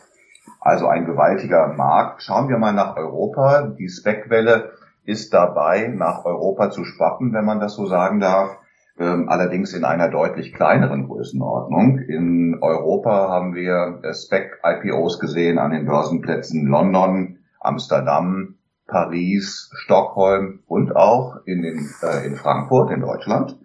Also 0.60 0.88
ein 0.88 1.06
gewaltiger 1.06 1.68
Markt. 1.74 2.24
Schauen 2.24 2.50
wir 2.50 2.58
mal 2.58 2.74
nach 2.74 2.98
Europa. 2.98 3.74
Die 3.78 3.88
SPAC-Welle 3.88 4.72
ist 5.06 5.34
dabei, 5.34 5.88
nach 5.88 6.26
Europa 6.26 6.70
zu 6.70 6.84
schwappen, 6.84 7.34
wenn 7.34 7.46
man 7.46 7.60
das 7.60 7.76
so 7.76 7.86
sagen 7.86 8.20
darf 8.20 8.58
ähm, 9.00 9.30
allerdings 9.30 9.74
in 9.74 9.86
einer 9.86 10.10
deutlich 10.10 10.54
kleineren 10.54 11.08
Größenordnung. 11.08 12.00
In 12.00 12.58
Europa 12.62 13.30
haben 13.30 13.54
wir 13.54 14.00
äh, 14.04 14.14
Spec-IPOs 14.14 15.20
gesehen 15.20 15.60
an 15.60 15.72
den 15.72 15.86
Börsenplätzen 15.86 16.68
London, 16.68 17.40
Amsterdam, 17.60 18.56
Paris, 18.88 19.70
Stockholm 19.76 20.62
und 20.68 20.96
auch 20.96 21.38
in, 21.46 21.62
den, 21.62 21.90
äh, 22.02 22.26
in 22.26 22.36
Frankfurt 22.36 22.92
in 22.92 23.02
Deutschland. 23.02 23.58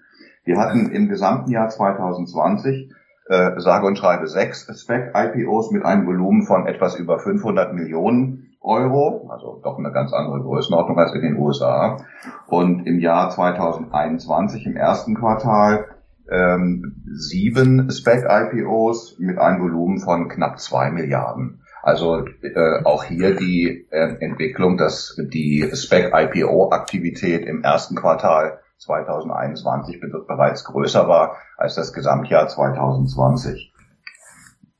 Wir 0.45 0.59
hatten 0.59 0.91
im 0.91 1.09
gesamten 1.09 1.51
Jahr 1.51 1.69
2020 1.69 2.93
äh, 3.29 3.61
sage 3.61 3.87
und 3.87 3.97
schreibe 3.97 4.27
sechs 4.27 4.67
Spec-IPOs 4.83 5.71
mit 5.71 5.85
einem 5.85 6.07
Volumen 6.07 6.43
von 6.43 6.67
etwas 6.67 6.97
über 6.97 7.19
500 7.19 7.73
Millionen 7.73 8.49
Euro, 8.61 9.29
also 9.31 9.61
doch 9.63 9.79
eine 9.79 9.93
ganz 9.93 10.13
andere 10.13 10.41
Größenordnung 10.41 10.99
als 10.99 11.15
in 11.15 11.23
den 11.23 11.37
USA. 11.37 11.99
Und 12.47 12.87
im 12.87 12.99
Jahr 12.99 13.31
2021, 13.31 14.67
im 14.67 14.77
ersten 14.77 15.15
Quartal, 15.15 15.87
ähm, 16.31 17.03
sieben 17.13 17.91
Spec-IPOs 17.91 19.19
mit 19.19 19.39
einem 19.39 19.61
Volumen 19.63 19.99
von 19.99 20.29
knapp 20.29 20.61
zwei 20.61 20.91
Milliarden. 20.91 21.61
Also 21.83 22.25
äh, 22.43 22.85
auch 22.85 23.05
hier 23.05 23.35
die 23.35 23.87
äh, 23.91 24.17
Entwicklung, 24.21 24.77
dass 24.77 25.17
die 25.19 25.69
Spec-IPO-Aktivität 25.73 27.45
im 27.45 27.63
ersten 27.65 27.97
Quartal 27.97 28.61
2021 28.83 30.01
bereits 30.27 30.65
größer 30.65 31.09
war 31.09 31.37
als 31.57 31.75
das 31.75 31.93
Gesamtjahr 31.93 32.49
2020. 32.49 33.73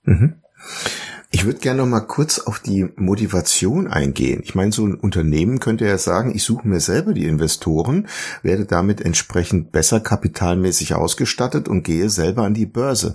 Mhm. 0.05 0.43
Ich 1.35 1.47
würde 1.47 1.61
gerne 1.61 1.81
noch 1.81 1.89
mal 1.89 2.01
kurz 2.01 2.41
auf 2.41 2.59
die 2.59 2.89
Motivation 2.97 3.87
eingehen. 3.87 4.43
Ich 4.45 4.55
meine, 4.55 4.71
so 4.71 4.85
ein 4.87 4.95
Unternehmen 4.95 5.61
könnte 5.61 5.87
ja 5.87 5.97
sagen, 5.97 6.35
ich 6.35 6.45
suche 6.45 6.69
mir 6.69 6.81
selber 6.81 7.15
die 7.15 7.27
Investoren, 7.27 8.07
werde 8.43 8.67
damit 8.67 9.01
entsprechend 9.01 9.73
besser 9.73 10.01
kapitalmäßig 10.01 10.95
ausgestattet 10.95 11.69
und 11.69 11.85
gehe 11.85 12.11
selber 12.11 12.43
an 12.43 12.55
die 12.55 12.67
Börse. 12.67 13.15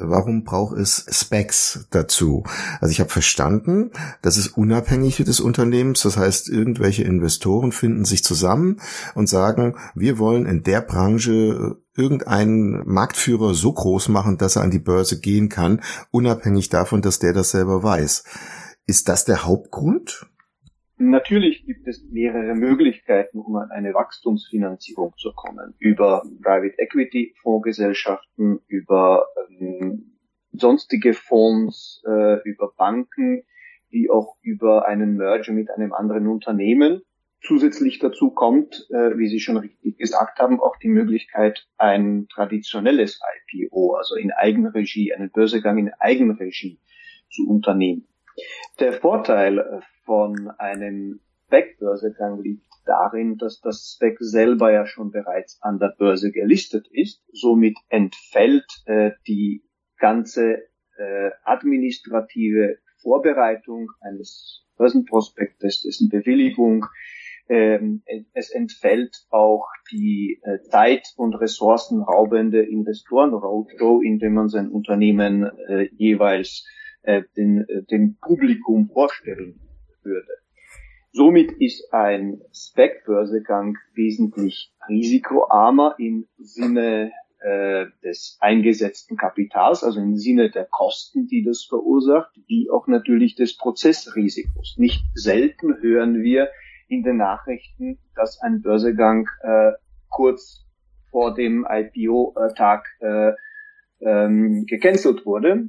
Warum 0.00 0.44
braucht 0.44 0.76
es 0.76 1.06
Specs 1.10 1.86
dazu? 1.90 2.44
Also 2.80 2.92
ich 2.92 3.00
habe 3.00 3.10
verstanden, 3.10 3.90
das 4.22 4.36
ist 4.36 4.48
unabhängig 4.56 5.16
des 5.16 5.40
Unternehmens. 5.40 6.02
Das 6.02 6.16
heißt, 6.16 6.48
irgendwelche 6.48 7.04
Investoren 7.04 7.72
finden 7.72 8.04
sich 8.04 8.24
zusammen 8.24 8.80
und 9.14 9.28
sagen, 9.28 9.76
wir 9.94 10.18
wollen 10.18 10.46
in 10.46 10.62
der 10.62 10.80
Branche 10.80 11.76
irgendeinen 11.96 12.86
Marktführer 12.86 13.54
so 13.54 13.72
groß 13.72 14.08
machen, 14.08 14.38
dass 14.38 14.56
er 14.56 14.62
an 14.62 14.70
die 14.70 14.78
Börse 14.78 15.20
gehen 15.20 15.48
kann, 15.48 15.82
unabhängig 16.10 16.68
davon, 16.68 17.02
dass 17.02 17.18
der 17.18 17.32
das 17.32 17.50
selber 17.50 17.82
weiß. 17.82 18.22
Ist 18.86 19.08
das 19.08 19.24
der 19.24 19.44
Hauptgrund? 19.44 20.26
Natürlich 21.00 21.64
gibt 21.64 21.86
es 21.86 22.04
mehrere 22.10 22.54
Möglichkeiten, 22.56 23.38
um 23.38 23.54
an 23.54 23.70
eine 23.70 23.94
Wachstumsfinanzierung 23.94 25.14
zu 25.16 25.32
kommen. 25.32 25.74
Über 25.78 26.24
Private 26.42 26.76
Equity 26.76 27.34
Fondsgesellschaften, 27.40 28.58
über 28.66 29.26
ähm, 29.48 30.18
sonstige 30.52 31.14
Fonds, 31.14 32.02
äh, 32.04 32.42
über 32.42 32.72
Banken, 32.76 33.44
wie 33.90 34.10
auch 34.10 34.36
über 34.42 34.88
einen 34.88 35.16
Merger 35.16 35.52
mit 35.52 35.70
einem 35.70 35.92
anderen 35.92 36.26
Unternehmen. 36.26 37.02
Zusätzlich 37.42 38.00
dazu 38.00 38.32
kommt, 38.32 38.88
äh, 38.90 39.16
wie 39.16 39.28
Sie 39.28 39.38
schon 39.38 39.56
richtig 39.56 39.98
gesagt 39.98 40.40
haben, 40.40 40.60
auch 40.60 40.76
die 40.78 40.88
Möglichkeit, 40.88 41.68
ein 41.76 42.26
traditionelles 42.28 43.20
IPO, 43.52 43.94
also 43.94 44.16
in 44.16 44.32
Eigenregie, 44.32 45.14
einen 45.14 45.30
Börsegang 45.30 45.78
in 45.78 45.92
Eigenregie 46.00 46.80
zu 47.30 47.48
unternehmen. 47.48 48.07
Der 48.80 48.92
Vorteil 48.92 49.82
von 50.04 50.50
einem 50.58 51.20
Spec-Börsegang 51.46 52.42
liegt 52.42 52.66
darin, 52.84 53.36
dass 53.36 53.60
das 53.60 53.94
Spec 53.96 54.16
selber 54.20 54.72
ja 54.72 54.86
schon 54.86 55.10
bereits 55.10 55.58
an 55.62 55.78
der 55.78 55.94
Börse 55.98 56.30
gelistet 56.30 56.86
ist. 56.90 57.22
Somit 57.32 57.76
entfällt 57.88 58.66
äh, 58.86 59.12
die 59.26 59.62
ganze 59.98 60.62
äh, 60.96 61.30
administrative 61.44 62.78
Vorbereitung 63.02 63.90
eines 64.00 64.64
Börsenprospektes, 64.76 65.82
dessen 65.82 66.08
Bewilligung. 66.08 66.86
Ähm, 67.48 68.02
es 68.34 68.50
entfällt 68.50 69.16
auch 69.30 69.66
die 69.90 70.40
äh, 70.42 70.60
Zeit- 70.68 71.14
und 71.16 71.34
ressourcenraubende 71.34 72.62
Investoren-Roadshow, 72.62 74.02
indem 74.02 74.34
man 74.34 74.48
sein 74.48 74.68
Unternehmen 74.68 75.44
äh, 75.68 75.88
jeweils 75.96 76.66
äh, 77.02 77.22
den, 77.36 77.68
äh, 77.68 77.82
dem 77.84 78.16
Publikum 78.20 78.88
vorstellen 78.88 79.60
würde. 80.02 80.32
Somit 81.12 81.52
ist 81.52 81.92
ein 81.92 82.42
Spec-Börsegang 82.52 83.76
wesentlich 83.94 84.72
risikoarmer 84.88 85.94
im 85.98 86.28
Sinne 86.38 87.12
äh, 87.40 87.86
des 88.04 88.36
eingesetzten 88.40 89.16
Kapitals, 89.16 89.82
also 89.84 90.00
im 90.00 90.16
Sinne 90.16 90.50
der 90.50 90.66
Kosten, 90.66 91.26
die 91.26 91.42
das 91.42 91.64
verursacht, 91.64 92.38
wie 92.46 92.70
auch 92.70 92.86
natürlich 92.88 93.36
des 93.36 93.56
Prozessrisikos. 93.56 94.76
Nicht 94.76 95.02
selten 95.14 95.80
hören 95.80 96.22
wir 96.22 96.50
in 96.88 97.02
den 97.02 97.16
Nachrichten, 97.16 97.98
dass 98.14 98.40
ein 98.40 98.60
Börsegang 98.60 99.28
äh, 99.42 99.72
kurz 100.10 100.66
vor 101.10 101.34
dem 101.34 101.66
IPO-Tag 101.68 102.86
äh, 103.00 103.32
ähm, 104.00 104.66
gecancelt 104.66 105.24
wurde 105.24 105.68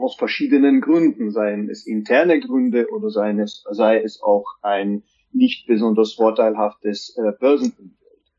aus 0.00 0.16
verschiedenen 0.16 0.80
Gründen, 0.80 1.30
seien 1.30 1.68
es 1.68 1.86
interne 1.86 2.40
Gründe 2.40 2.88
oder 2.90 3.10
seien 3.10 3.38
es, 3.38 3.62
sei 3.70 4.02
es 4.02 4.22
auch 4.22 4.46
ein 4.62 5.02
nicht 5.32 5.66
besonders 5.66 6.14
vorteilhaftes 6.14 7.14
äh, 7.16 7.32
Börsenumfeld. 7.38 7.90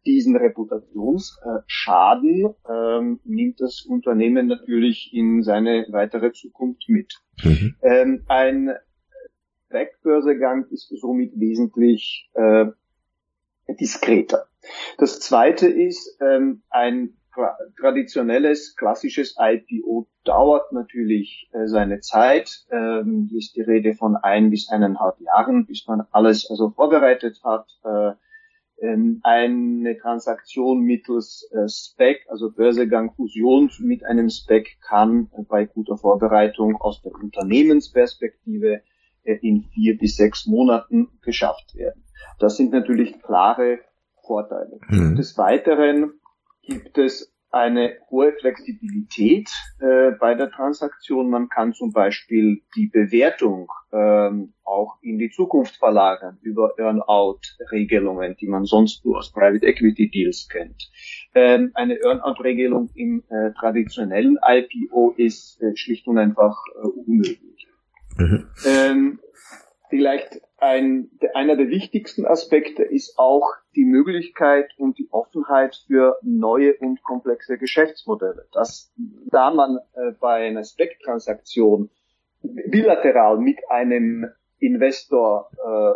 Diesen 0.06 0.36
Reputationsschaden 0.36 2.56
ähm, 2.68 3.20
nimmt 3.24 3.62
das 3.62 3.86
Unternehmen 3.88 4.48
natürlich 4.48 5.14
in 5.14 5.44
seine 5.44 5.86
weitere 5.92 6.32
Zukunft 6.32 6.90
mit. 6.90 7.22
Mhm. 7.44 7.76
Ähm, 7.84 8.24
ein 8.28 8.72
Wegbörsegang 9.70 10.66
ist 10.72 10.92
somit 11.00 11.40
wesentlich 11.40 12.32
äh, 12.34 12.66
diskreter. 13.80 14.48
Das 14.98 15.20
zweite 15.20 15.68
ist, 15.68 16.18
ähm, 16.20 16.64
ein 16.70 17.21
traditionelles, 17.80 18.76
klassisches 18.76 19.36
IPO 19.40 20.08
dauert 20.24 20.72
natürlich 20.72 21.50
äh, 21.54 21.68
seine 21.68 22.00
Zeit. 22.00 22.66
Ähm, 22.72 23.28
hier 23.30 23.40
ist 23.40 23.56
die 23.56 23.62
Rede 23.62 23.94
von 23.94 24.16
ein 24.16 24.50
bis 24.50 24.70
eineinhalb 24.70 25.20
Jahren, 25.20 25.66
bis 25.66 25.86
man 25.88 26.04
alles 26.12 26.50
also 26.50 26.70
vorbereitet 26.72 27.42
hat. 27.44 27.68
Äh, 27.84 28.14
ähm, 28.82 29.20
eine 29.24 29.98
Transaktion 29.98 30.82
mittels 30.82 31.48
äh, 31.52 31.68
SPEC, 31.68 32.26
also 32.30 32.52
Börsegang 32.52 33.14
Fusion 33.14 33.70
mit 33.80 34.04
einem 34.04 34.30
SPEC 34.30 34.80
kann 34.82 35.30
äh, 35.38 35.44
bei 35.44 35.66
guter 35.66 35.98
Vorbereitung 35.98 36.76
aus 36.78 37.02
der 37.02 37.14
Unternehmensperspektive 37.14 38.82
äh, 39.24 39.36
in 39.42 39.64
vier 39.74 39.98
bis 39.98 40.16
sechs 40.16 40.48
Monaten 40.48 41.10
geschafft 41.22 41.76
werden. 41.76 42.04
Das 42.40 42.58
sind 42.58 42.72
natürlich 42.72 43.22
klare 43.22 43.80
Vorteile. 44.26 44.80
Mhm. 44.90 45.16
Des 45.16 45.38
Weiteren 45.38 46.14
gibt 46.64 46.98
es 46.98 47.32
eine 47.52 47.98
hohe 48.10 48.32
Flexibilität 48.34 49.50
äh, 49.80 50.12
bei 50.12 50.36
der 50.36 50.50
Transaktion. 50.50 51.30
Man 51.30 51.50
kann 51.50 51.74
zum 51.74 51.92
Beispiel 51.92 52.62
die 52.76 52.88
Bewertung 52.88 53.70
ähm, 53.92 54.54
auch 54.64 54.98
in 55.02 55.18
die 55.18 55.30
Zukunft 55.32 55.76
verlagern 55.76 56.38
über 56.42 56.80
Earn-out-Regelungen, 56.80 58.38
die 58.40 58.48
man 58.48 58.64
sonst 58.64 59.04
nur 59.06 59.18
aus 59.18 59.34
Private 59.34 59.66
Equity 59.66 60.10
Deals 60.10 60.48
kennt. 60.50 60.90
Ähm, 61.36 61.72
eine 61.74 62.00
Earn-out-Regelung 62.02 62.90
im 62.96 63.24
äh, 63.30 63.52
traditionellen 63.60 64.38
IPO 64.42 65.16
ist 65.18 65.62
äh, 65.62 65.76
schlicht 65.76 66.08
und 66.08 66.18
einfach 66.18 66.58
äh, 66.76 66.88
unmöglich. 66.88 67.68
Mhm. 68.18 68.48
Ähm, 68.66 69.20
vielleicht 69.90 70.42
ein, 70.62 71.10
einer 71.34 71.56
der 71.56 71.70
wichtigsten 71.70 72.26
Aspekte 72.26 72.84
ist 72.84 73.18
auch 73.18 73.56
die 73.76 73.84
Möglichkeit 73.84 74.70
und 74.78 75.00
die 75.00 75.08
Offenheit 75.12 75.76
für 75.88 76.20
neue 76.22 76.76
und 76.78 77.02
komplexe 77.02 77.58
Geschäftsmodelle. 77.58 78.48
Dass 78.54 78.94
da 79.32 79.52
man 79.52 79.80
äh, 79.94 80.12
bei 80.20 80.46
einer 80.46 80.64
Spec-Transaktion 80.64 81.90
bilateral 82.44 83.40
mit 83.40 83.58
einem 83.70 84.30
Investor 84.60 85.50
äh, 85.66 85.94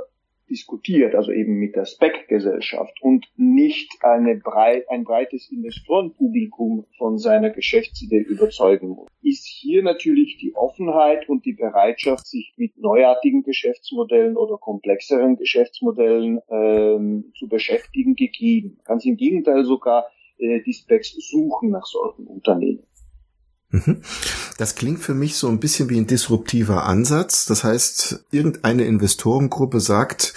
diskutiert, 0.49 1.15
also 1.15 1.31
eben 1.31 1.53
mit 1.55 1.75
der 1.75 1.85
Spec-Gesellschaft 1.85 2.93
und 3.01 3.25
nicht 3.35 3.91
eine 4.01 4.35
brei 4.37 4.83
ein 4.89 5.03
breites 5.03 5.51
Investorenpublikum 5.51 6.85
von 6.97 7.17
seiner 7.17 7.49
Geschäftsidee 7.49 8.19
überzeugen 8.19 8.89
muss, 8.89 9.07
ist 9.21 9.45
hier 9.45 9.83
natürlich 9.83 10.37
die 10.37 10.55
Offenheit 10.55 11.27
und 11.29 11.45
die 11.45 11.53
Bereitschaft, 11.53 12.27
sich 12.27 12.53
mit 12.57 12.77
neuartigen 12.77 13.43
Geschäftsmodellen 13.43 14.37
oder 14.37 14.57
komplexeren 14.57 15.35
Geschäftsmodellen 15.37 16.39
ähm, 16.49 17.31
zu 17.37 17.47
beschäftigen, 17.47 18.15
gegeben. 18.15 18.79
Ganz 18.85 19.05
im 19.05 19.17
Gegenteil 19.17 19.65
sogar 19.65 20.05
äh, 20.37 20.61
die 20.61 20.73
Specs 20.73 21.15
suchen 21.29 21.69
nach 21.69 21.85
solchen 21.85 22.27
Unternehmen. 22.27 22.83
Mhm. 23.69 24.01
Das 24.57 24.75
klingt 24.75 24.99
für 24.99 25.13
mich 25.13 25.35
so 25.37 25.47
ein 25.47 25.59
bisschen 25.59 25.89
wie 25.89 25.97
ein 25.97 26.07
disruptiver 26.07 26.85
Ansatz. 26.85 27.45
Das 27.45 27.63
heißt, 27.63 28.25
irgendeine 28.31 28.85
Investorengruppe 28.85 29.79
sagt, 29.79 30.33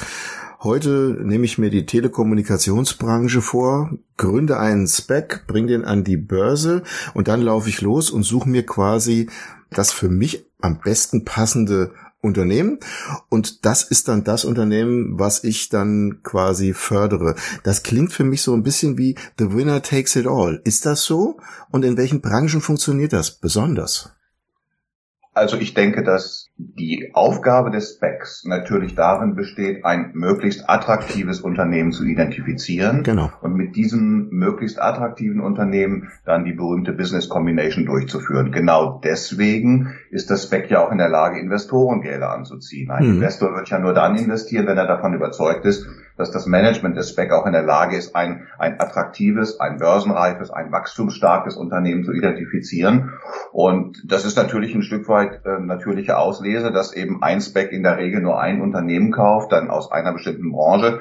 heute 0.63 1.19
nehme 1.23 1.45
ich 1.45 1.59
mir 1.59 1.71
die 1.71 1.87
Telekommunikationsbranche 1.87 3.43
vor, 3.43 3.93
gründe 4.17 4.59
einen 4.59 4.89
Spec, 4.89 5.45
bring 5.47 5.67
den 5.67 5.85
an 5.85 6.05
die 6.05 6.17
Börse 6.17 6.83
und 7.15 7.29
dann 7.29 7.43
laufe 7.43 7.69
ich 7.69 7.81
los 7.81 8.11
und 8.11 8.25
suche 8.25 8.49
mir 8.49 8.67
quasi 8.67 9.29
das 9.71 9.93
für 9.93 10.09
mich 10.09 10.47
am 10.61 10.81
besten 10.81 11.25
passende 11.25 11.93
Unternehmen 12.21 12.81
und 13.29 13.65
das 13.65 13.85
ist 13.85 14.09
dann 14.09 14.25
das 14.25 14.45
Unternehmen, 14.45 15.19
was 15.19 15.45
ich 15.45 15.69
dann 15.69 16.21
quasi 16.25 16.75
fördere. 16.75 17.37
Das 17.63 17.83
klingt 17.83 18.13
für 18.13 18.25
mich 18.25 18.43
so 18.43 18.55
ein 18.55 18.65
bisschen 18.65 18.99
wie 18.99 19.15
The 19.39 19.53
Winner 19.53 19.83
Takes 19.83 20.17
It 20.17 20.27
All. 20.27 20.61
Ist 20.65 20.85
das 20.85 21.05
so? 21.05 21.39
Und 21.71 21.85
in 21.85 21.97
welchen 21.97 22.21
Branchen 22.21 22.61
funktioniert 22.61 23.13
das 23.13 23.31
besonders? 23.31 24.18
Also 25.39 25.57
ich 25.57 25.73
denke, 25.73 26.03
dass 26.03 26.51
die 26.57 27.11
Aufgabe 27.15 27.71
des 27.71 27.95
Specs 27.95 28.45
natürlich 28.45 28.97
darin 28.97 29.37
besteht, 29.37 29.85
ein 29.85 30.11
möglichst 30.15 30.69
attraktives 30.69 31.41
Unternehmen 31.41 31.93
zu 31.93 32.05
identifizieren 32.05 33.05
genau. 33.05 33.31
und 33.41 33.55
mit 33.55 33.77
diesem 33.77 34.29
möglichst 34.31 34.81
attraktiven 34.81 35.41
Unternehmen 35.41 36.11
dann 36.25 36.45
die 36.45 36.53
berühmte 36.53 36.93
Business 36.93 37.29
Combination 37.29 37.87
durchzuführen. 37.87 38.51
Genau 38.51 39.01
deswegen 39.05 39.95
ist 40.11 40.31
das 40.31 40.45
Spec 40.45 40.69
ja 40.71 40.85
auch 40.85 40.91
in 40.91 40.99
der 40.99 41.09
Lage, 41.09 41.39
Investorengelder 41.39 42.33
anzuziehen. 42.33 42.91
Ein 42.91 43.07
mhm. 43.07 43.15
Investor 43.15 43.55
wird 43.55 43.71
ja 43.71 43.79
nur 43.79 43.95
dann 43.95 44.17
investieren, 44.17 44.67
wenn 44.67 44.79
er 44.79 44.89
davon 44.89 45.15
überzeugt 45.15 45.65
ist, 45.65 45.87
dass 46.19 46.33
das 46.33 46.47
Management 46.47 46.97
des 46.97 47.11
SPEC 47.11 47.33
auch 47.33 47.47
in 47.47 47.53
der 47.53 47.63
Lage 47.63 47.97
ist, 47.97 48.15
ein, 48.15 48.49
ein 48.59 48.81
attraktives, 48.81 49.61
ein 49.61 49.79
börsenreifes, 49.79 50.51
ein 50.51 50.73
wachstumsstarkes 50.73 51.57
Unternehmen 51.57 52.05
zu 52.05 52.13
identifizieren. 52.13 53.13
Und 53.53 54.03
das 54.05 54.25
ist 54.25 54.37
natürlich 54.37 54.75
ein 54.75 54.83
Stück 54.83 55.09
weit 55.09 55.47
äh, 55.47 55.61
natürliche 55.61 56.19
Auslese, 56.19 56.73
dass 56.73 56.93
eben 56.93 57.23
ein 57.23 57.41
SPEC 57.41 57.73
in 57.73 57.85
der 57.85 57.97
Regel 57.97 58.21
nur 58.21 58.41
ein 58.41 58.61
Unternehmen 58.61 59.13
kauft, 59.13 59.53
dann 59.53 59.71
aus 59.71 59.91
einer 59.93 60.13
bestimmten 60.13 60.51
Branche. 60.51 61.01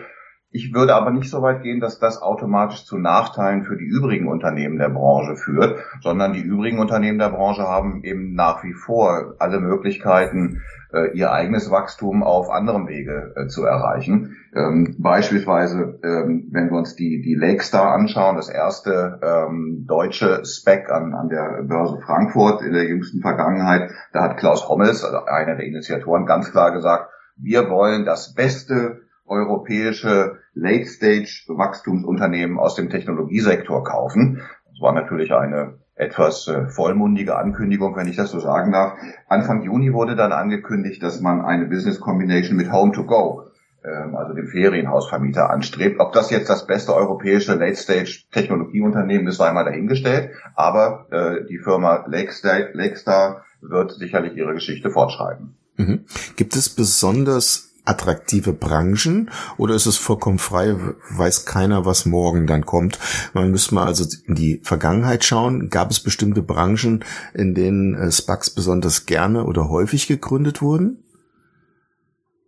Ich 0.49 0.73
würde 0.73 0.95
aber 0.95 1.12
nicht 1.12 1.30
so 1.30 1.41
weit 1.41 1.62
gehen, 1.62 1.82
dass 1.82 1.99
das 1.99 2.21
automatisch 2.21 2.86
zu 2.86 2.97
Nachteilen 2.97 3.63
für 3.63 3.75
die 3.75 3.84
übrigen 3.86 4.30
Unternehmen 4.30 4.77
der 4.77 4.89
Branche 4.89 5.36
führt, 5.36 5.77
sondern 6.01 6.32
die 6.32 6.41
übrigen 6.41 6.80
Unternehmen 6.80 7.19
der 7.19 7.30
Branche 7.30 7.63
haben 7.63 8.03
eben 8.03 8.34
nach 8.34 8.63
wie 8.63 8.73
vor 8.73 9.36
alle 9.39 9.60
Möglichkeiten, 9.60 10.62
äh, 10.93 11.17
ihr 11.17 11.32
eigenes 11.32 11.71
Wachstum 11.71 12.23
auf 12.23 12.50
anderem 12.50 12.88
Wege 12.88 13.34
äh, 13.36 13.47
zu 13.47 13.65
erreichen. 13.65 14.38
Ähm, 14.56 14.95
beispielsweise, 15.00 16.00
ähm, 16.04 16.47
wenn 16.52 16.69
wir 16.69 16.78
uns 16.78 16.95
die, 16.95 17.21
die 17.21 17.36
Lakestar 17.36 17.93
anschauen, 17.93 18.36
das 18.36 18.50
erste 18.50 19.19
ähm, 19.21 19.86
deutsche 19.88 20.45
Spec 20.45 20.89
an, 20.89 21.13
an 21.13 21.30
der 21.30 21.63
Börse 21.63 22.00
Frankfurt 22.06 22.62
in 22.62 22.73
der 22.73 22.86
jüngsten 22.86 23.21
Vergangenheit, 23.21 23.91
da 24.13 24.23
hat 24.23 24.38
Klaus 24.38 24.67
Hommels, 24.69 25.04
also 25.04 25.26
einer 25.26 25.56
der 25.56 25.65
Initiatoren, 25.65 26.26
ganz 26.26 26.52
klar 26.52 26.71
gesagt, 26.71 27.10
wir 27.36 27.69
wollen 27.69 28.06
das 28.06 28.34
beste 28.34 29.02
europäische 29.28 30.39
Late-Stage-Wachstumsunternehmen 30.54 32.58
aus 32.58 32.76
dem 32.76 32.89
Technologiesektor 32.89 33.84
kaufen. 33.84 34.41
Das 34.77 34.83
war 34.83 34.93
natürlich 34.93 35.33
eine 35.33 35.79
etwas 35.95 36.47
äh, 36.47 36.67
vollmundige 36.67 37.35
Ankündigung, 37.35 37.95
wenn 37.95 38.07
ich 38.07 38.15
das 38.15 38.29
so 38.29 38.39
sagen 38.39 38.71
darf. 38.71 38.93
Anfang 39.27 39.63
Juni 39.63 39.91
wurde 39.91 40.15
dann 40.15 40.31
angekündigt, 40.31 41.01
dass 41.01 41.19
man 41.19 41.41
eine 41.41 41.65
Business 41.65 41.99
Combination 41.99 42.55
mit 42.55 42.71
Home 42.71 42.91
to 42.91 43.03
Go, 43.03 43.45
ähm, 43.83 44.15
also 44.15 44.33
dem 44.33 44.45
Ferienhausvermieter, 44.45 45.49
anstrebt. 45.49 45.99
Ob 45.99 46.13
das 46.13 46.29
jetzt 46.29 46.51
das 46.51 46.67
beste 46.67 46.93
europäische 46.93 47.55
Late-Stage-Technologieunternehmen 47.55 49.25
ist, 49.25 49.37
sei 49.37 49.51
mal 49.51 49.65
dahingestellt. 49.65 50.29
Aber 50.53 51.07
äh, 51.09 51.47
die 51.49 51.57
Firma 51.57 52.05
Lakestar, 52.07 52.69
Lakestar 52.73 53.45
wird 53.61 53.93
sicherlich 53.93 54.37
ihre 54.37 54.53
Geschichte 54.53 54.91
fortschreiben. 54.91 55.57
Mhm. 55.77 56.05
Gibt 56.35 56.55
es 56.55 56.69
besonders 56.69 57.66
attraktive 57.88 58.54
Branchen 58.54 59.30
oder 59.58 59.76
ist 59.76 59.86
es 59.86 59.97
vollkommen 59.97 60.39
frei, 60.39 60.76
weiß 61.12 61.45
keiner, 61.45 61.86
was 61.86 62.06
morgen 62.06 62.47
dann 62.47 62.65
kommt? 62.65 63.00
Man 63.34 63.52
müsste 63.52 63.76
mal 63.76 63.86
also 63.86 64.06
in 64.26 64.36
die 64.36 64.62
Vergangenheit 64.63 65.23
schauen. 65.23 65.69
Gab 65.69 65.91
es 65.91 66.00
bestimmte 66.00 66.41
Branchen, 66.41 67.04
in 67.34 67.54
denen 67.54 67.95
äh, 67.95 68.12
SPACs 68.12 68.50
besonders 68.50 69.06
gerne 69.06 69.45
oder 69.45 69.69
häufig 69.69 70.08
gegründet 70.08 70.62
wurden? 70.62 71.04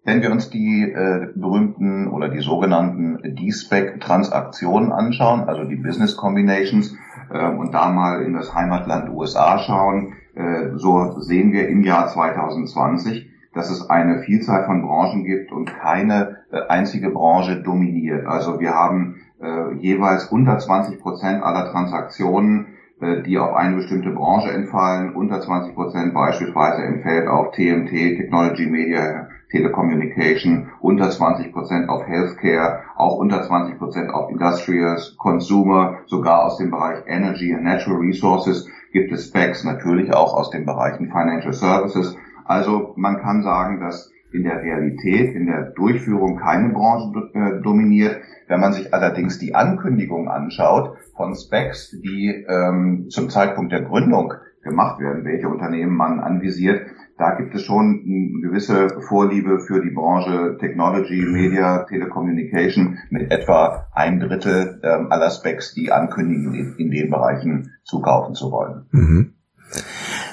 Wenn 0.05 0.21
wir 0.21 0.31
uns 0.31 0.49
die 0.49 0.83
äh, 0.83 1.27
berühmten 1.35 2.07
oder 2.07 2.29
die 2.29 2.39
sogenannten 2.39 3.19
D-Spec-Transaktionen 3.35 4.91
anschauen, 4.91 5.41
also 5.41 5.65
die 5.65 5.75
Business 5.75 6.15
Combinations, 6.15 6.95
äh, 7.29 7.47
und 7.47 7.73
da 7.73 7.89
mal 7.89 8.23
in 8.23 8.33
das 8.33 8.53
Heimatland 8.53 9.09
USA 9.09 9.59
schauen, 9.59 10.13
äh, 10.35 10.77
so 10.77 11.19
sehen 11.19 11.51
wir 11.51 11.67
im 11.67 11.83
Jahr 11.83 12.07
2020, 12.07 13.28
dass 13.53 13.69
es 13.69 13.89
eine 13.89 14.19
Vielzahl 14.19 14.65
von 14.65 14.81
Branchen 14.81 15.23
gibt 15.23 15.51
und 15.51 15.65
keine 15.65 16.37
äh, 16.51 16.61
einzige 16.67 17.09
Branche 17.09 17.61
dominiert. 17.61 18.25
Also 18.25 18.59
wir 18.59 18.73
haben 18.73 19.21
äh, 19.41 19.73
jeweils 19.75 20.25
unter 20.25 20.57
20 20.57 20.99
Prozent 20.99 21.43
aller 21.43 21.71
Transaktionen, 21.71 22.67
äh, 23.01 23.21
die 23.23 23.37
auf 23.37 23.55
eine 23.55 23.77
bestimmte 23.77 24.11
Branche 24.11 24.51
entfallen. 24.51 25.15
Unter 25.15 25.41
20 25.41 25.73
Prozent 25.73 26.13
beispielsweise 26.13 26.83
entfällt 26.83 27.27
auf 27.27 27.51
TMT, 27.51 27.89
Technology 27.89 28.65
Media 28.67 29.27
Telecommunication, 29.51 30.69
unter 30.79 31.09
20 31.09 31.51
Prozent 31.51 31.89
auf 31.89 32.05
Healthcare, 32.05 32.83
auch 32.95 33.17
unter 33.17 33.41
20 33.41 33.79
Prozent 33.79 34.11
auf 34.11 34.29
Industrials, 34.29 35.15
Consumer, 35.17 35.97
sogar 36.05 36.45
aus 36.45 36.57
dem 36.57 36.69
Bereich 36.69 36.99
Energy 37.07 37.53
and 37.53 37.63
Natural 37.63 37.99
Resources 37.99 38.69
gibt 38.91 39.11
es 39.11 39.27
Specs, 39.27 39.63
natürlich 39.63 40.13
auch 40.13 40.33
aus 40.33 40.49
den 40.49 40.65
Bereichen 40.65 41.07
Financial 41.07 41.53
Services. 41.53 42.15
Also 42.49 42.93
man 42.97 43.21
kann 43.21 43.43
sagen, 43.43 43.79
dass 43.79 44.11
in 44.31 44.43
der 44.43 44.63
Realität, 44.63 45.35
in 45.35 45.45
der 45.45 45.69
Durchführung 45.75 46.37
keine 46.37 46.73
Branche 46.73 47.29
äh, 47.35 47.61
dominiert. 47.61 48.17
Wenn 48.47 48.59
man 48.59 48.73
sich 48.73 48.91
allerdings 48.91 49.37
die 49.37 49.53
Ankündigung 49.53 50.27
anschaut 50.27 50.97
von 51.15 51.35
Specs, 51.35 51.91
die 52.01 52.43
ähm, 52.49 53.05
zum 53.09 53.29
Zeitpunkt 53.29 53.71
der 53.71 53.83
Gründung 53.83 54.33
gemacht 54.63 54.99
werden, 54.99 55.25
welche 55.25 55.47
Unternehmen 55.47 55.95
man 55.95 56.19
anvisiert, 56.19 56.81
da 57.19 57.35
gibt 57.35 57.53
es 57.53 57.61
schon 57.61 58.03
eine 58.03 58.41
gewisse 58.41 58.99
Vorliebe 59.01 59.59
für 59.59 59.81
die 59.83 59.91
Branche 59.91 60.57
Technology, 60.59 61.21
Media, 61.21 61.83
Telecommunication 61.83 62.97
mit 63.11 63.31
etwa 63.31 63.85
ein 63.93 64.19
Drittel 64.19 64.79
ähm, 64.83 65.11
aller 65.11 65.29
Specs, 65.29 65.75
die 65.75 65.91
ankündigen, 65.91 66.55
in, 66.55 66.75
in 66.77 66.89
den 66.89 67.11
Bereichen 67.11 67.73
zukaufen 67.83 68.33
zu 68.33 68.51
wollen. 68.51 68.87
Mhm. 68.91 69.33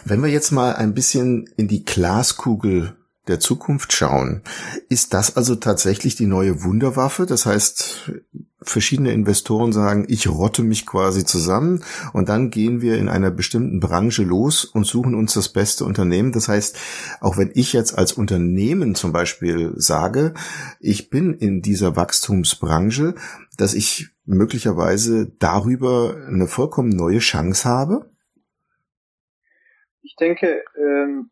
Wenn 0.08 0.22
wir 0.22 0.30
jetzt 0.30 0.52
mal 0.52 0.76
ein 0.76 0.94
bisschen 0.94 1.50
in 1.56 1.66
die 1.66 1.84
Glaskugel 1.84 2.96
der 3.26 3.40
Zukunft 3.40 3.92
schauen. 3.92 4.42
Ist 4.88 5.12
das 5.12 5.36
also 5.36 5.56
tatsächlich 5.56 6.14
die 6.14 6.26
neue 6.26 6.62
Wunderwaffe? 6.62 7.26
Das 7.26 7.44
heißt, 7.44 8.12
verschiedene 8.62 9.12
Investoren 9.12 9.72
sagen, 9.72 10.04
ich 10.08 10.28
rotte 10.28 10.62
mich 10.62 10.86
quasi 10.86 11.24
zusammen 11.24 11.82
und 12.12 12.28
dann 12.28 12.50
gehen 12.50 12.80
wir 12.80 12.98
in 12.98 13.08
einer 13.08 13.32
bestimmten 13.32 13.80
Branche 13.80 14.22
los 14.22 14.64
und 14.64 14.86
suchen 14.86 15.16
uns 15.16 15.34
das 15.34 15.48
beste 15.48 15.84
Unternehmen. 15.84 16.30
Das 16.30 16.46
heißt, 16.46 16.76
auch 17.20 17.36
wenn 17.36 17.50
ich 17.54 17.72
jetzt 17.72 17.98
als 17.98 18.12
Unternehmen 18.12 18.94
zum 18.94 19.10
Beispiel 19.10 19.72
sage, 19.74 20.34
ich 20.78 21.10
bin 21.10 21.34
in 21.34 21.62
dieser 21.62 21.96
Wachstumsbranche, 21.96 23.16
dass 23.56 23.74
ich 23.74 24.10
möglicherweise 24.24 25.32
darüber 25.40 26.16
eine 26.28 26.46
vollkommen 26.46 26.90
neue 26.90 27.18
Chance 27.18 27.68
habe? 27.68 28.15
Ich 30.16 30.18
denke, 30.18 30.64
ähm 30.78 31.30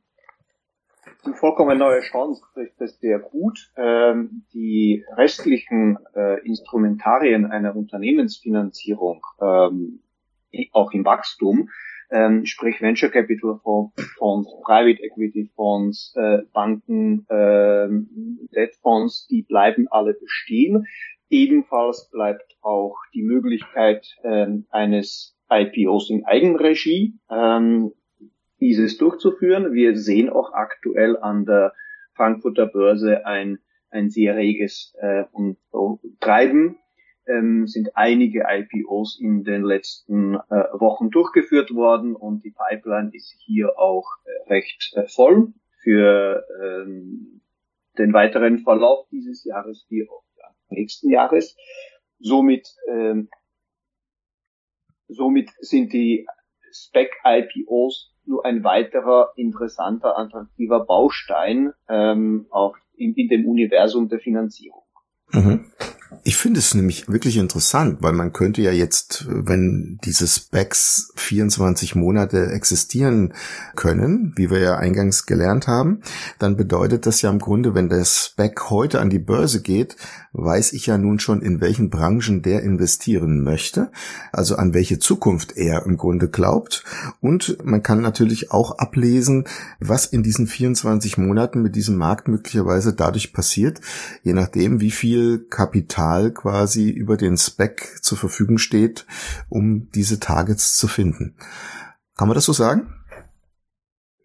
eine 1.25 1.35
vollkommen 1.35 1.79
neue 1.79 2.01
Chance, 2.01 2.43
trifft 2.53 2.81
das 2.81 2.99
sehr 3.01 3.19
gut. 3.19 3.71
Ähm, 3.77 4.45
die 4.53 5.05
restlichen 5.17 5.99
äh, 6.15 6.41
Instrumentarien 6.47 7.47
einer 7.47 7.75
Unternehmensfinanzierung, 7.75 9.23
ähm, 9.41 10.01
auch 10.73 10.93
im 10.93 11.05
Wachstum, 11.05 11.71
ähm, 12.11 12.45
sprich 12.45 12.81
Venture 12.81 13.09
Capital 13.09 13.59
Fonds, 13.63 14.51
Private 14.65 15.03
Equity 15.03 15.51
Fonds, 15.55 16.15
äh, 16.17 16.43
Banken, 16.53 17.27
äh, 17.29 17.89
Debt 18.55 18.75
Fonds, 18.83 19.27
die 19.29 19.43
bleiben 19.43 19.89
alle 19.91 20.15
bestehen. 20.15 20.87
Ebenfalls 21.31 22.11
bleibt 22.11 22.57
auch 22.61 22.97
die 23.15 23.23
Möglichkeit 23.23 24.07
äh, 24.23 24.47
eines 24.71 25.37
IPOs 25.51 26.11
in 26.11 26.25
Eigenregie. 26.25 27.15
Ähm, 27.31 27.93
dieses 28.65 28.97
durchzuführen. 28.97 29.75
Wir 29.75 29.95
sehen 29.95 30.31
auch 30.31 30.55
aktuell 30.55 31.19
an 31.19 31.45
der 31.45 31.75
Frankfurter 32.15 32.65
Börse 32.65 33.27
ein, 33.27 33.59
ein 33.91 34.09
sehr 34.09 34.37
reges 34.37 34.95
äh, 34.99 35.25
und, 35.33 35.59
Treiben. 36.21 36.79
Ähm, 37.27 37.67
sind 37.67 37.95
einige 37.95 38.45
IPOs 38.49 39.19
in 39.21 39.45
den 39.45 39.63
letzten 39.63 40.35
äh, 40.35 40.65
Wochen 40.73 41.11
durchgeführt 41.11 41.75
worden 41.75 42.17
und 42.17 42.45
die 42.45 42.53
Pipeline 42.53 43.11
ist 43.15 43.35
hier 43.39 43.79
auch 43.79 44.07
äh, 44.25 44.53
recht 44.53 44.93
äh, 44.95 45.07
voll 45.09 45.55
für 45.83 46.45
ähm, 46.63 47.41
den 47.99 48.13
weiteren 48.13 48.59
Verlauf 48.59 49.07
dieses 49.11 49.45
Jahres 49.45 49.87
wie 49.89 50.07
auch 50.07 50.23
ja, 50.39 50.45
nächsten 50.69 51.11
Jahres. 51.11 51.57
Somit 52.19 52.69
ähm, 52.91 53.29
somit 55.09 55.51
sind 55.61 55.95
die 55.95 56.27
Spec-IPOs 56.73 58.14
nur 58.27 58.45
ein 58.45 58.65
weiterer 58.65 59.31
interessanter, 59.37 60.19
attraktiver 60.19 60.85
Baustein 60.85 61.73
ähm, 61.89 62.47
auch 62.51 62.77
in, 62.97 63.15
in 63.15 63.29
dem 63.29 63.47
Universum 63.47 64.09
der 64.09 64.21
Finanzierung. 64.21 64.83
Mhm. 65.33 65.67
Ich 66.23 66.37
finde 66.37 66.61
es 66.61 66.75
nämlich 66.75 67.09
wirklich 67.09 67.37
interessant, 67.37 67.99
weil 68.01 68.13
man 68.13 68.33
könnte 68.33 68.63
ja 68.63 68.71
jetzt, 68.71 69.27
wenn 69.29 69.99
diese 70.05 70.27
Specs 70.27 71.13
24 71.17 71.95
Monate 71.97 72.53
existieren 72.53 73.35
können, 73.75 74.33
wie 74.37 74.51
wir 74.51 74.61
ja 74.61 74.77
eingangs 74.77 75.27
gelernt 75.27 75.67
haben, 75.67 76.01
dann 76.39 76.57
bedeutet 76.57 77.07
das 77.07 77.23
ja 77.23 77.31
im 77.31 77.41
Grunde, 77.41 77.75
wenn 77.75 77.89
der 77.89 78.05
Spec 78.05 78.71
heute 78.71 79.01
an 79.01 79.11
die 79.11 79.19
Börse 79.19 79.61
geht, 79.61 79.97
weiß 80.33 80.73
ich 80.73 80.87
ja 80.87 80.99
nun 80.99 81.19
schon, 81.19 81.43
in 81.43 81.61
welchen 81.61 81.91
Branchen 81.91 82.43
der 82.43 82.63
investieren 82.63 83.43
möchte, 83.43 83.91
also 84.33 84.57
an 84.57 84.75
welche 84.75 84.99
Zukunft 84.99 85.57
er 85.57 85.87
im 85.87 85.97
Grunde 85.97 86.29
glaubt. 86.29 86.85
Und 87.21 87.59
man 87.65 87.83
kann 87.83 88.01
natürlich 88.01 88.51
auch 88.51 88.79
ablesen, 88.79 89.45
was 89.81 90.07
in 90.07 90.23
diesen 90.23 90.47
24 90.47 91.19
Monaten 91.19 91.63
mit 91.63 91.77
diesem 91.77 91.97
Markt 91.97 92.29
möglicherweise 92.29 92.95
dadurch 92.95 93.33
passiert, 93.33 93.81
je 94.23 94.33
nachdem, 94.33 94.81
wie 94.81 94.91
viel 94.91 95.47
Kapital 95.49 96.04
quasi 96.33 96.91
über 96.91 97.17
den 97.17 97.37
Spec 97.37 97.99
zur 98.03 98.19
Verfügung 98.19 98.59
steht, 98.59 99.07
um 99.49 99.91
diese 99.95 100.21
Targets 100.21 100.77
zu 100.77 100.89
finden. 100.89 101.37
Kann 102.17 102.29
man 102.29 102.35
das 102.35 102.45
so 102.45 102.53
sagen? 102.53 102.95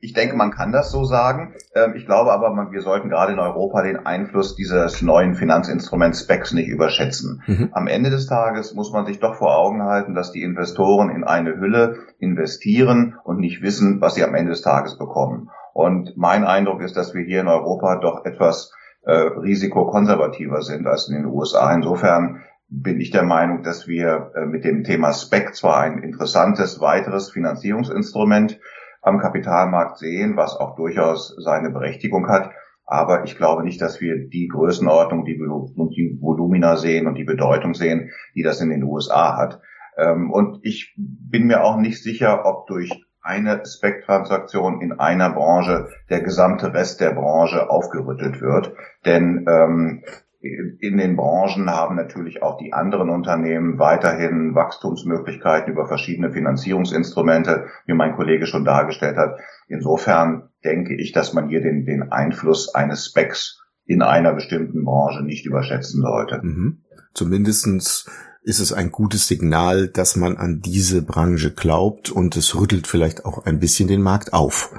Ich 0.02 0.14
denke, 0.14 0.38
man 0.38 0.52
kann 0.52 0.72
das 0.72 0.92
so 0.92 1.04
sagen. 1.04 1.56
Ähm, 1.76 1.94
ich 1.96 2.06
glaube 2.06 2.32
aber, 2.32 2.72
wir 2.72 2.82
sollten 2.82 3.10
gerade 3.10 3.34
in 3.34 3.40
Europa 3.40 3.84
den 3.84 4.06
Einfluss 4.06 4.56
dieses 4.56 5.02
neuen 5.02 5.36
Finanzinstruments 5.36 6.22
SPECs 6.22 6.54
nicht 6.54 6.70
überschätzen. 6.70 7.44
Mhm. 7.48 7.70
Am 7.74 7.88
Ende 7.88 8.10
des 8.10 8.28
Tages 8.28 8.74
muss 8.74 8.94
man 8.94 9.06
sich 9.06 9.20
doch 9.20 9.36
vor 9.36 9.58
Augen 9.58 9.84
halten, 9.84 10.16
dass 10.16 10.32
die 10.32 10.42
Investoren 10.42 11.10
in 11.10 11.26
eine 11.26 11.60
Hülle 11.60 11.98
investieren 12.20 13.18
und 13.26 13.40
nicht 13.40 13.62
wissen, 13.62 14.00
was 14.00 14.16
sie 14.16 14.24
am 14.24 14.36
Ende 14.36 14.52
des 14.52 14.62
Tages 14.62 14.98
bekommen. 14.98 15.50
Und 15.74 16.16
mein 16.16 16.46
Eindruck 16.46 16.82
ist, 16.82 16.96
dass 16.96 17.14
wir 17.14 17.26
hier 17.26 17.42
in 17.42 17.48
Europa 17.48 17.98
doch 17.98 18.26
etwas 18.26 18.72
äh, 19.10 19.40
risikokonservativer 19.40 20.62
sind 20.62 20.86
als 20.86 21.10
in 21.10 21.16
den 21.16 21.26
USA. 21.26 21.74
Insofern 21.74 22.44
bin 22.68 23.02
ich 23.02 23.10
der 23.10 23.24
Meinung, 23.24 23.64
dass 23.64 23.88
wir 23.88 24.32
äh, 24.36 24.46
mit 24.46 24.64
dem 24.64 24.84
Thema 24.84 25.14
SPEC 25.14 25.56
zwar 25.56 25.82
ein 25.82 26.04
interessantes 26.04 26.80
weiteres 26.80 27.32
Finanzierungsinstrument 27.32 28.60
am 29.02 29.18
Kapitalmarkt 29.18 29.98
sehen, 29.98 30.38
was 30.38 30.56
auch 30.56 30.76
durchaus 30.76 31.36
seine 31.40 31.72
Berechtigung 31.72 32.28
hat. 32.28 32.52
Aber 32.86 33.24
ich 33.24 33.36
glaube 33.36 33.64
nicht, 33.64 33.82
dass 33.82 34.00
wir 34.00 34.30
die 34.30 34.48
Größenordnung 34.48 35.26
die, 35.26 35.40
und 35.42 35.90
die 35.96 36.18
Volumina 36.22 36.76
sehen 36.76 37.08
und 37.08 37.16
die 37.16 37.24
Bedeutung 37.24 37.74
sehen, 37.74 38.12
die 38.36 38.44
das 38.44 38.62
in 38.62 38.70
den 38.70 38.84
USA 38.84 39.38
hat. 39.38 39.60
Ähm, 39.98 40.30
und 40.32 40.60
ich 40.62 40.96
bin 40.98 41.48
mir 41.48 41.64
auch 41.64 41.78
nicht 41.78 42.04
sicher, 42.04 42.46
ob 42.46 42.68
durch 42.68 43.09
eine 43.30 43.62
Spec-Transaktion 43.64 44.82
in 44.82 44.94
einer 44.94 45.30
Branche 45.30 45.90
der 46.10 46.22
gesamte 46.22 46.74
Rest 46.74 47.00
der 47.00 47.12
Branche 47.12 47.70
aufgerüttelt 47.70 48.42
wird. 48.42 48.74
Denn 49.06 49.46
ähm, 49.48 50.04
in 50.42 50.98
den 50.98 51.16
Branchen 51.16 51.70
haben 51.70 51.96
natürlich 51.96 52.42
auch 52.42 52.58
die 52.58 52.74
anderen 52.74 53.10
Unternehmen 53.10 53.78
weiterhin 53.78 54.56
Wachstumsmöglichkeiten 54.56 55.74
über 55.74 55.88
verschiedene 55.88 56.32
Finanzierungsinstrumente, 56.32 57.68
wie 57.86 57.94
mein 57.94 58.16
Kollege 58.16 58.48
schon 58.48 58.66
dargestellt 58.66 59.18
hat. 59.18 59.38
Insofern 59.68 60.50
denke 60.64 60.96
ich, 60.96 61.12
dass 61.12 61.34
man 61.34 61.50
hier 61.50 61.62
den, 61.62 61.86
den 61.86 62.12
Einfluss 62.12 62.74
eines 62.74 63.06
Specs 63.06 63.62
in 63.86 64.02
einer 64.02 64.34
bestimmten 64.34 64.86
Branche 64.86 65.24
nicht 65.24 65.46
überschätzen 65.46 66.02
sollte. 66.02 66.40
Mhm. 66.42 66.84
Zumindestens 67.14 68.10
ist 68.42 68.60
es 68.60 68.74
ein 68.74 68.92
gutes 68.92 69.28
Signal, 69.28 69.88
dass 69.88 70.16
man 70.16 70.38
an 70.38 70.62
diese 70.62 71.02
Branche 71.02 71.54
glaubt 71.54 72.10
und 72.10 72.36
es 72.36 72.56
rüttelt 72.56 72.88
vielleicht 72.88 73.26
auch 73.26 73.46
ein 73.46 73.60
bisschen 73.60 73.88
den 73.88 74.02
Markt 74.02 74.34
auf. 74.34 74.74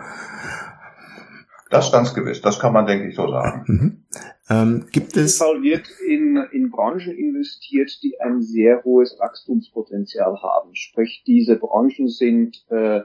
Das 1.71 1.93
ganz 1.93 2.15
gewiss, 2.15 2.41
das 2.41 2.59
kann 2.59 2.73
man, 2.73 2.87
denke 2.87 3.09
ich, 3.09 3.15
so 3.15 3.31
sagen. 3.31 3.65
Mhm. 3.67 4.05
Ähm, 4.49 4.87
gibt 4.91 5.17
es 5.17 5.39
Fall 5.39 5.63
wird 5.63 5.89
in, 6.05 6.37
in 6.51 6.71
Branchen 6.71 7.17
investiert, 7.17 7.93
die 8.03 8.21
ein 8.21 8.43
sehr 8.43 8.83
hohes 8.83 9.17
Wachstumspotenzial 9.21 10.43
haben. 10.43 10.75
Sprich, 10.75 11.23
diese 11.25 11.57
Branchen 11.57 12.09
sind 12.09 12.65
äh, 12.71 13.03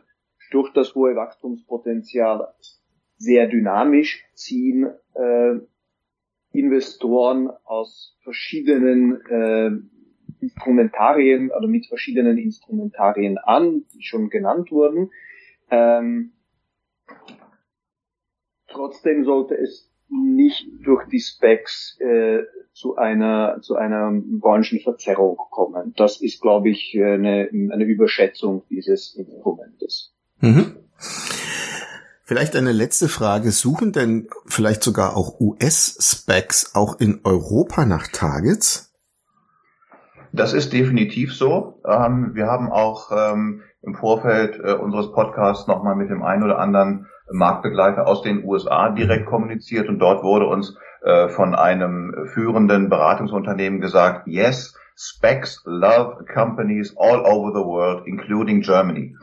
durch 0.49 0.73
das 0.73 0.95
hohe 0.95 1.15
Wachstumspotenzial 1.15 2.47
sehr 3.17 3.47
dynamisch, 3.47 4.23
ziehen 4.33 4.87
äh, 5.13 5.59
Investoren 6.51 7.51
aus 7.65 8.17
verschiedenen 8.23 9.21
äh, 9.27 9.71
Instrumentarien 10.45 11.51
oder 11.51 11.67
mit 11.67 11.87
verschiedenen 11.87 12.37
Instrumentarien 12.37 13.37
an, 13.37 13.83
die 13.93 14.03
schon 14.03 14.29
genannt 14.29 14.71
wurden. 14.71 15.11
Ähm, 15.69 16.33
trotzdem 18.67 19.25
sollte 19.25 19.55
es 19.55 19.91
nicht 20.09 20.67
durch 20.83 21.07
die 21.07 21.19
Specs 21.19 21.97
äh, 21.99 22.43
zu 22.73 22.95
einer 22.95 23.59
zu 23.61 23.75
einer 23.75 24.11
Branchenverzerrung 24.13 25.37
kommen. 25.49 25.93
Das 25.97 26.21
ist, 26.21 26.41
glaube 26.41 26.69
ich, 26.69 26.95
eine, 26.95 27.49
eine 27.51 27.83
Überschätzung 27.85 28.63
dieses 28.69 29.15
Instrumentes. 29.15 30.13
Mhm. 30.41 30.75
Vielleicht 32.23 32.55
eine 32.55 32.71
letzte 32.71 33.07
Frage. 33.07 33.51
Suchen 33.51 33.91
denn 33.91 34.27
vielleicht 34.47 34.83
sogar 34.83 35.15
auch 35.15 35.39
US-Specs 35.39 36.73
auch 36.73 36.99
in 36.99 37.21
Europa 37.23 37.85
nach 37.85 38.07
Targets? 38.07 38.94
Das 40.35 40.53
ist 40.53 40.73
definitiv 40.73 41.33
so. 41.33 41.81
Ähm, 41.87 42.31
wir 42.33 42.47
haben 42.47 42.69
auch 42.69 43.09
ähm, 43.11 43.61
im 43.81 43.95
Vorfeld 43.95 44.59
äh, 44.61 44.73
unseres 44.73 45.13
Podcasts 45.13 45.65
nochmal 45.65 45.95
mit 45.95 46.09
dem 46.09 46.23
einen 46.23 46.43
oder 46.43 46.59
anderen 46.59 47.07
Marktbegleiter 47.31 48.05
aus 48.05 48.21
den 48.21 48.43
USA 48.43 48.89
direkt 48.89 49.27
kommuniziert 49.27 49.87
und 49.87 49.99
dort 49.99 50.23
wurde 50.23 50.47
uns 50.47 50.77
äh, 51.03 51.29
von 51.29 51.55
einem 51.55 52.27
führenden 52.33 52.89
Beratungsunternehmen 52.89 53.79
gesagt, 53.79 54.27
yes, 54.27 54.77
specs 54.97 55.61
love 55.65 56.25
companies 56.25 56.93
all 56.97 57.21
over 57.21 57.57
the 57.57 57.65
world, 57.65 58.05
including 58.05 58.59
Germany. 58.59 59.15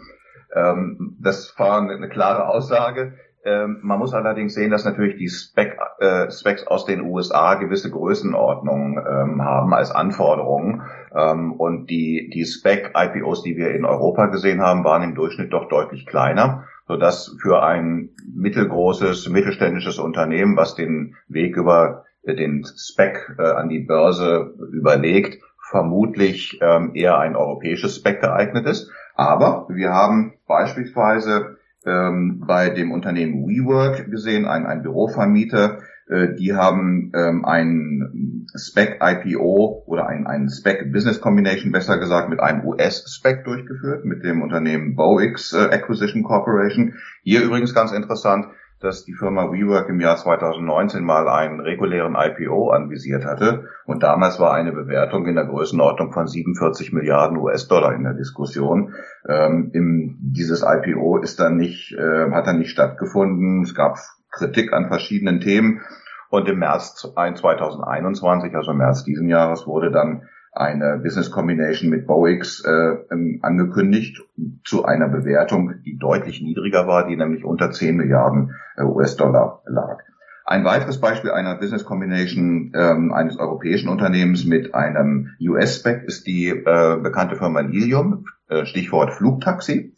Ähm, 0.54 1.18
das 1.20 1.54
war 1.58 1.82
eine 1.82 2.08
klare 2.08 2.48
Aussage. 2.48 3.18
Ähm, 3.44 3.78
man 3.82 3.98
muss 3.98 4.14
allerdings 4.14 4.54
sehen, 4.54 4.70
dass 4.70 4.84
natürlich 4.84 5.16
die 5.16 5.28
Spec, 5.28 5.76
äh, 5.98 6.30
Specs 6.30 6.66
aus 6.66 6.84
den 6.84 7.00
USA 7.00 7.54
gewisse 7.54 7.90
Größenordnungen 7.90 8.98
ähm, 8.98 9.42
haben 9.42 9.74
als 9.74 9.90
Anforderungen. 9.90 10.82
Ähm, 11.14 11.52
und 11.52 11.90
die, 11.90 12.30
die 12.32 12.44
Spec-IPOs, 12.44 13.42
die 13.42 13.56
wir 13.56 13.74
in 13.74 13.84
Europa 13.84 14.26
gesehen 14.26 14.62
haben, 14.62 14.84
waren 14.84 15.02
im 15.02 15.14
Durchschnitt 15.16 15.52
doch 15.52 15.68
deutlich 15.68 16.06
kleiner, 16.06 16.64
sodass 16.86 17.36
für 17.42 17.62
ein 17.64 18.10
mittelgroßes, 18.32 19.28
mittelständisches 19.28 19.98
Unternehmen, 19.98 20.56
was 20.56 20.76
den 20.76 21.16
Weg 21.26 21.56
über 21.56 22.04
den 22.24 22.64
Spec 22.64 23.34
äh, 23.38 23.42
an 23.42 23.68
die 23.68 23.80
Börse 23.80 24.54
überlegt, 24.72 25.42
vermutlich 25.68 26.60
ähm, 26.60 26.92
eher 26.94 27.18
ein 27.18 27.34
europäisches 27.34 27.96
Spec 27.96 28.20
geeignet 28.20 28.66
ist. 28.66 28.90
Aber 29.16 29.66
wir 29.68 29.90
haben 29.90 30.34
beispielsweise 30.46 31.58
ähm, 31.86 32.44
bei 32.46 32.70
dem 32.70 32.92
Unternehmen 32.92 33.46
WeWork 33.46 34.10
gesehen, 34.10 34.46
ein, 34.46 34.66
ein 34.66 34.82
Bürovermieter, 34.82 35.80
äh, 36.08 36.34
die 36.34 36.54
haben 36.54 37.12
ähm, 37.14 37.44
ein 37.44 38.46
Spec 38.54 39.00
IPO 39.00 39.84
oder 39.86 40.06
ein, 40.06 40.26
ein 40.26 40.48
Spec 40.48 40.92
Business 40.92 41.20
Combination, 41.20 41.72
besser 41.72 41.98
gesagt, 41.98 42.28
mit 42.28 42.40
einem 42.40 42.64
US-Spec 42.64 43.44
durchgeführt, 43.44 44.04
mit 44.04 44.22
dem 44.22 44.42
Unternehmen 44.42 44.94
Boix 44.94 45.52
äh, 45.52 45.74
Acquisition 45.74 46.22
Corporation. 46.22 46.94
Hier 47.22 47.42
übrigens 47.42 47.74
ganz 47.74 47.92
interessant, 47.92 48.46
dass 48.82 49.04
die 49.04 49.14
Firma 49.14 49.52
WeWork 49.52 49.88
im 49.88 50.00
Jahr 50.00 50.16
2019 50.16 51.04
mal 51.04 51.28
einen 51.28 51.60
regulären 51.60 52.16
IPO 52.16 52.70
anvisiert 52.70 53.24
hatte. 53.24 53.68
Und 53.86 54.02
damals 54.02 54.40
war 54.40 54.52
eine 54.52 54.72
Bewertung 54.72 55.26
in 55.26 55.36
der 55.36 55.44
Größenordnung 55.44 56.12
von 56.12 56.26
47 56.26 56.92
Milliarden 56.92 57.38
US-Dollar 57.38 57.94
in 57.94 58.02
der 58.02 58.14
Diskussion. 58.14 58.94
Ähm, 59.28 59.70
im, 59.72 60.16
dieses 60.20 60.62
IPO 60.62 61.18
ist 61.18 61.38
dann 61.38 61.56
nicht, 61.56 61.92
äh, 61.92 62.30
hat 62.32 62.46
dann 62.46 62.58
nicht 62.58 62.70
stattgefunden. 62.70 63.62
Es 63.62 63.74
gab 63.74 63.98
Kritik 64.30 64.72
an 64.72 64.88
verschiedenen 64.88 65.40
Themen. 65.40 65.82
Und 66.28 66.48
im 66.48 66.58
März 66.58 66.94
2021, 66.96 68.54
also 68.56 68.70
im 68.72 68.78
März 68.78 69.04
diesen 69.04 69.28
Jahres, 69.28 69.66
wurde 69.66 69.90
dann 69.90 70.28
eine 70.52 71.00
Business 71.02 71.30
Combination 71.30 71.88
mit 71.88 72.06
Boex 72.06 72.62
äh, 72.64 72.96
angekündigt 73.40 74.22
zu 74.64 74.84
einer 74.84 75.08
Bewertung, 75.08 75.82
die 75.84 75.96
deutlich 75.98 76.42
niedriger 76.42 76.86
war, 76.86 77.08
die 77.08 77.16
nämlich 77.16 77.44
unter 77.44 77.70
10 77.70 77.96
Milliarden 77.96 78.54
äh, 78.76 78.82
US-Dollar 78.82 79.62
lag. 79.66 79.98
Ein 80.44 80.64
weiteres 80.64 81.00
Beispiel 81.00 81.30
einer 81.30 81.54
Business 81.54 81.84
Combination 81.84 82.72
ähm, 82.74 83.12
eines 83.12 83.38
europäischen 83.38 83.88
Unternehmens 83.88 84.44
mit 84.44 84.74
einem 84.74 85.30
US-Spec 85.40 86.02
ist 86.04 86.26
die 86.26 86.48
äh, 86.48 86.98
bekannte 87.00 87.36
Firma 87.36 87.60
Lilium, 87.60 88.26
äh, 88.48 88.66
Stichwort 88.66 89.12
Flugtaxi. 89.14 89.94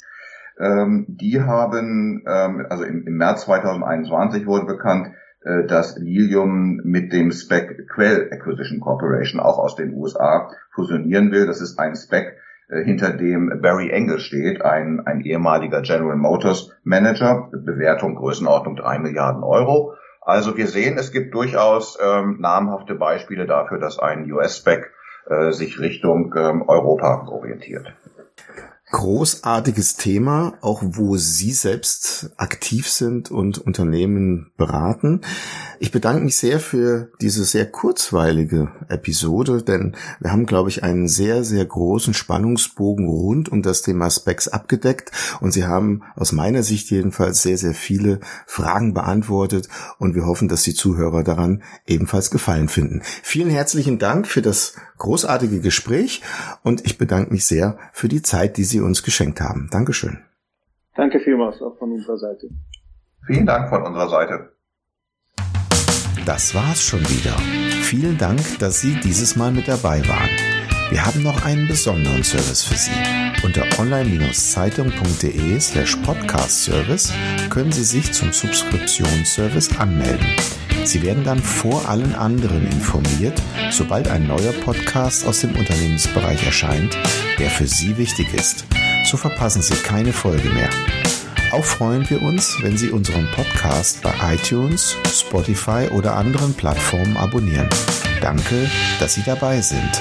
Ähm, 0.61 1.07
die 1.09 1.41
haben, 1.43 2.23
ähm, 2.27 2.67
also 2.69 2.85
im, 2.85 3.07
im 3.07 3.17
März 3.17 3.47
2021 3.47 4.47
wurde 4.47 4.67
bekannt, 4.67 5.09
äh, 5.45 5.67
dass 5.67 5.97
Lilium 5.99 6.81
mit 6.85 7.13
dem 7.13 7.31
Spec 7.31 7.89
Quell 7.89 8.31
Acquisition 8.33 8.81
Corporation 8.81 9.41
auch 9.41 9.59
aus 9.59 9.77
den 9.77 9.95
USA 9.95 10.51
fusionieren 10.75 11.33
will. 11.33 11.47
Das 11.47 11.61
ist 11.61 11.79
ein 11.79 11.95
Spec, 11.95 12.37
äh, 12.69 12.83
hinter 12.83 13.11
dem 13.11 13.61
Barry 13.61 13.91
Engel 13.91 14.19
steht, 14.19 14.63
ein, 14.63 15.01
ein 15.07 15.21
ehemaliger 15.21 15.83
General 15.83 16.17
Motors 16.17 16.73
Manager, 16.83 17.51
Bewertung 17.53 18.15
Größenordnung 18.17 18.77
drei 18.77 18.99
Milliarden 18.99 19.43
Euro. 19.43 19.95
Also 20.21 20.57
wir 20.57 20.67
sehen, 20.67 20.97
es 20.97 21.13
gibt 21.13 21.35
durchaus 21.35 21.99
ähm, 22.03 22.39
namhafte 22.41 22.95
Beispiele 22.95 23.47
dafür, 23.47 23.79
dass 23.79 23.99
ein 23.99 24.31
US-Spec 24.33 24.91
äh, 25.27 25.53
sich 25.53 25.79
Richtung 25.79 26.35
ähm, 26.37 26.63
Europa 26.67 27.29
orientiert 27.29 27.93
großartiges 28.95 29.97
Thema, 29.97 30.55
auch 30.61 30.81
wo 30.85 31.17
Sie 31.17 31.51
selbst 31.51 32.31
aktiv 32.37 32.89
sind 32.89 33.29
und 33.29 33.59
Unternehmen 33.59 34.53
beraten. 34.57 35.23
Ich 35.81 35.91
bedanke 35.91 36.23
mich 36.23 36.37
sehr 36.37 36.61
für 36.61 37.11
diese 37.21 37.45
sehr 37.45 37.69
kurzweilige 37.69 38.71
Episode, 38.89 39.65
denn 39.65 39.97
wir 40.21 40.31
haben, 40.31 40.47
glaube 40.47 40.69
ich, 40.69 40.85
einen 40.85 41.09
sehr, 41.09 41.43
sehr 41.43 41.65
großen 41.65 42.15
Spannungsbogen 42.15 43.09
rund 43.09 43.49
um 43.49 43.63
das 43.63 43.83
Thema 43.83 44.11
Specs 44.11 44.47
abgedeckt 44.47 45.11
und 45.41 45.51
Sie 45.51 45.65
haben 45.65 46.05
aus 46.15 46.31
meiner 46.31 46.63
Sicht 46.63 46.89
jedenfalls 46.93 47.43
sehr, 47.43 47.59
sehr 47.59 47.75
viele 47.75 48.21
Fragen 48.47 48.95
beantwortet 48.95 49.69
und 49.99 50.15
wir 50.15 50.25
hoffen, 50.25 50.47
dass 50.47 50.63
die 50.63 50.75
Zuhörer 50.75 51.25
daran 51.25 51.65
ebenfalls 51.85 52.31
Gefallen 52.31 52.69
finden. 52.69 53.03
Vielen 53.25 53.51
herzlichen 53.51 53.99
Dank 53.99 54.29
für 54.29 54.41
das 54.41 54.75
großartige 55.05 55.61
Gespräch 55.61 56.23
und 56.63 56.85
ich 56.87 56.99
bedanke 56.99 57.33
mich 57.33 57.45
sehr 57.47 57.79
für 57.93 58.09
die 58.09 58.23
Zeit, 58.23 58.57
die 58.57 58.65
Sie 58.65 58.81
uns 58.81 59.03
geschenkt 59.03 59.41
haben. 59.41 59.69
Dankeschön. 59.71 60.19
Danke 60.97 61.21
vielmals 61.21 61.61
auch 61.61 61.77
von 61.79 61.93
unserer 61.93 62.19
Seite. 62.19 62.49
Vielen 63.27 63.47
Dank 63.47 63.69
von 63.69 63.83
unserer 63.83 64.09
Seite. 64.09 64.53
Das 66.25 66.55
war's 66.55 66.83
schon 66.83 67.01
wieder. 67.01 67.37
Vielen 67.83 68.17
Dank, 68.17 68.41
dass 68.59 68.81
Sie 68.81 68.99
dieses 69.05 69.37
Mal 69.37 69.53
mit 69.53 69.69
dabei 69.69 70.07
waren. 70.09 70.31
Wir 70.91 71.05
haben 71.05 71.23
noch 71.23 71.45
einen 71.45 71.69
besonderen 71.69 72.23
Service 72.23 72.63
für 72.65 72.77
Sie. 72.77 73.24
Unter 73.45 73.67
online-zeitung.de 73.79 75.61
slash 75.61 75.97
podcast 75.97 76.65
service 76.65 77.13
können 77.51 77.71
Sie 77.73 77.85
sich 77.85 78.11
zum 78.11 78.33
Subskriptionsservice 78.33 79.79
anmelden. 79.79 80.27
Sie 80.85 81.03
werden 81.03 81.25
dann 81.25 81.39
vor 81.41 81.87
allen 81.87 82.15
anderen 82.15 82.67
informiert, 82.67 83.41
sobald 83.71 84.09
ein 84.09 84.27
neuer 84.27 84.53
Podcast 84.65 85.27
aus 85.27 85.41
dem 85.41 85.55
Unternehmensbereich 85.57 86.45
erscheint, 86.47 86.97
der 87.39 87.51
für 87.51 87.67
Sie 87.67 87.99
wichtig 87.99 88.33
ist. 88.33 88.65
So 89.05 89.19
verpassen 89.19 89.61
Sie 89.61 89.75
keine 89.75 90.15
Folge 90.15 90.49
mehr. 90.49 90.71
Auch 91.53 91.65
freuen 91.65 92.09
wir 92.09 92.23
uns, 92.23 92.57
wenn 92.63 92.79
Sie 92.79 92.89
unseren 92.89 93.29
Podcast 93.33 94.01
bei 94.01 94.15
iTunes, 94.35 94.97
Spotify 95.13 95.89
oder 95.93 96.17
anderen 96.17 96.55
Plattformen 96.55 97.19
abonnieren. 97.19 97.69
Danke, 98.23 98.71
dass 98.99 99.15
Sie 99.15 99.23
dabei 99.23 99.61
sind. 99.61 100.01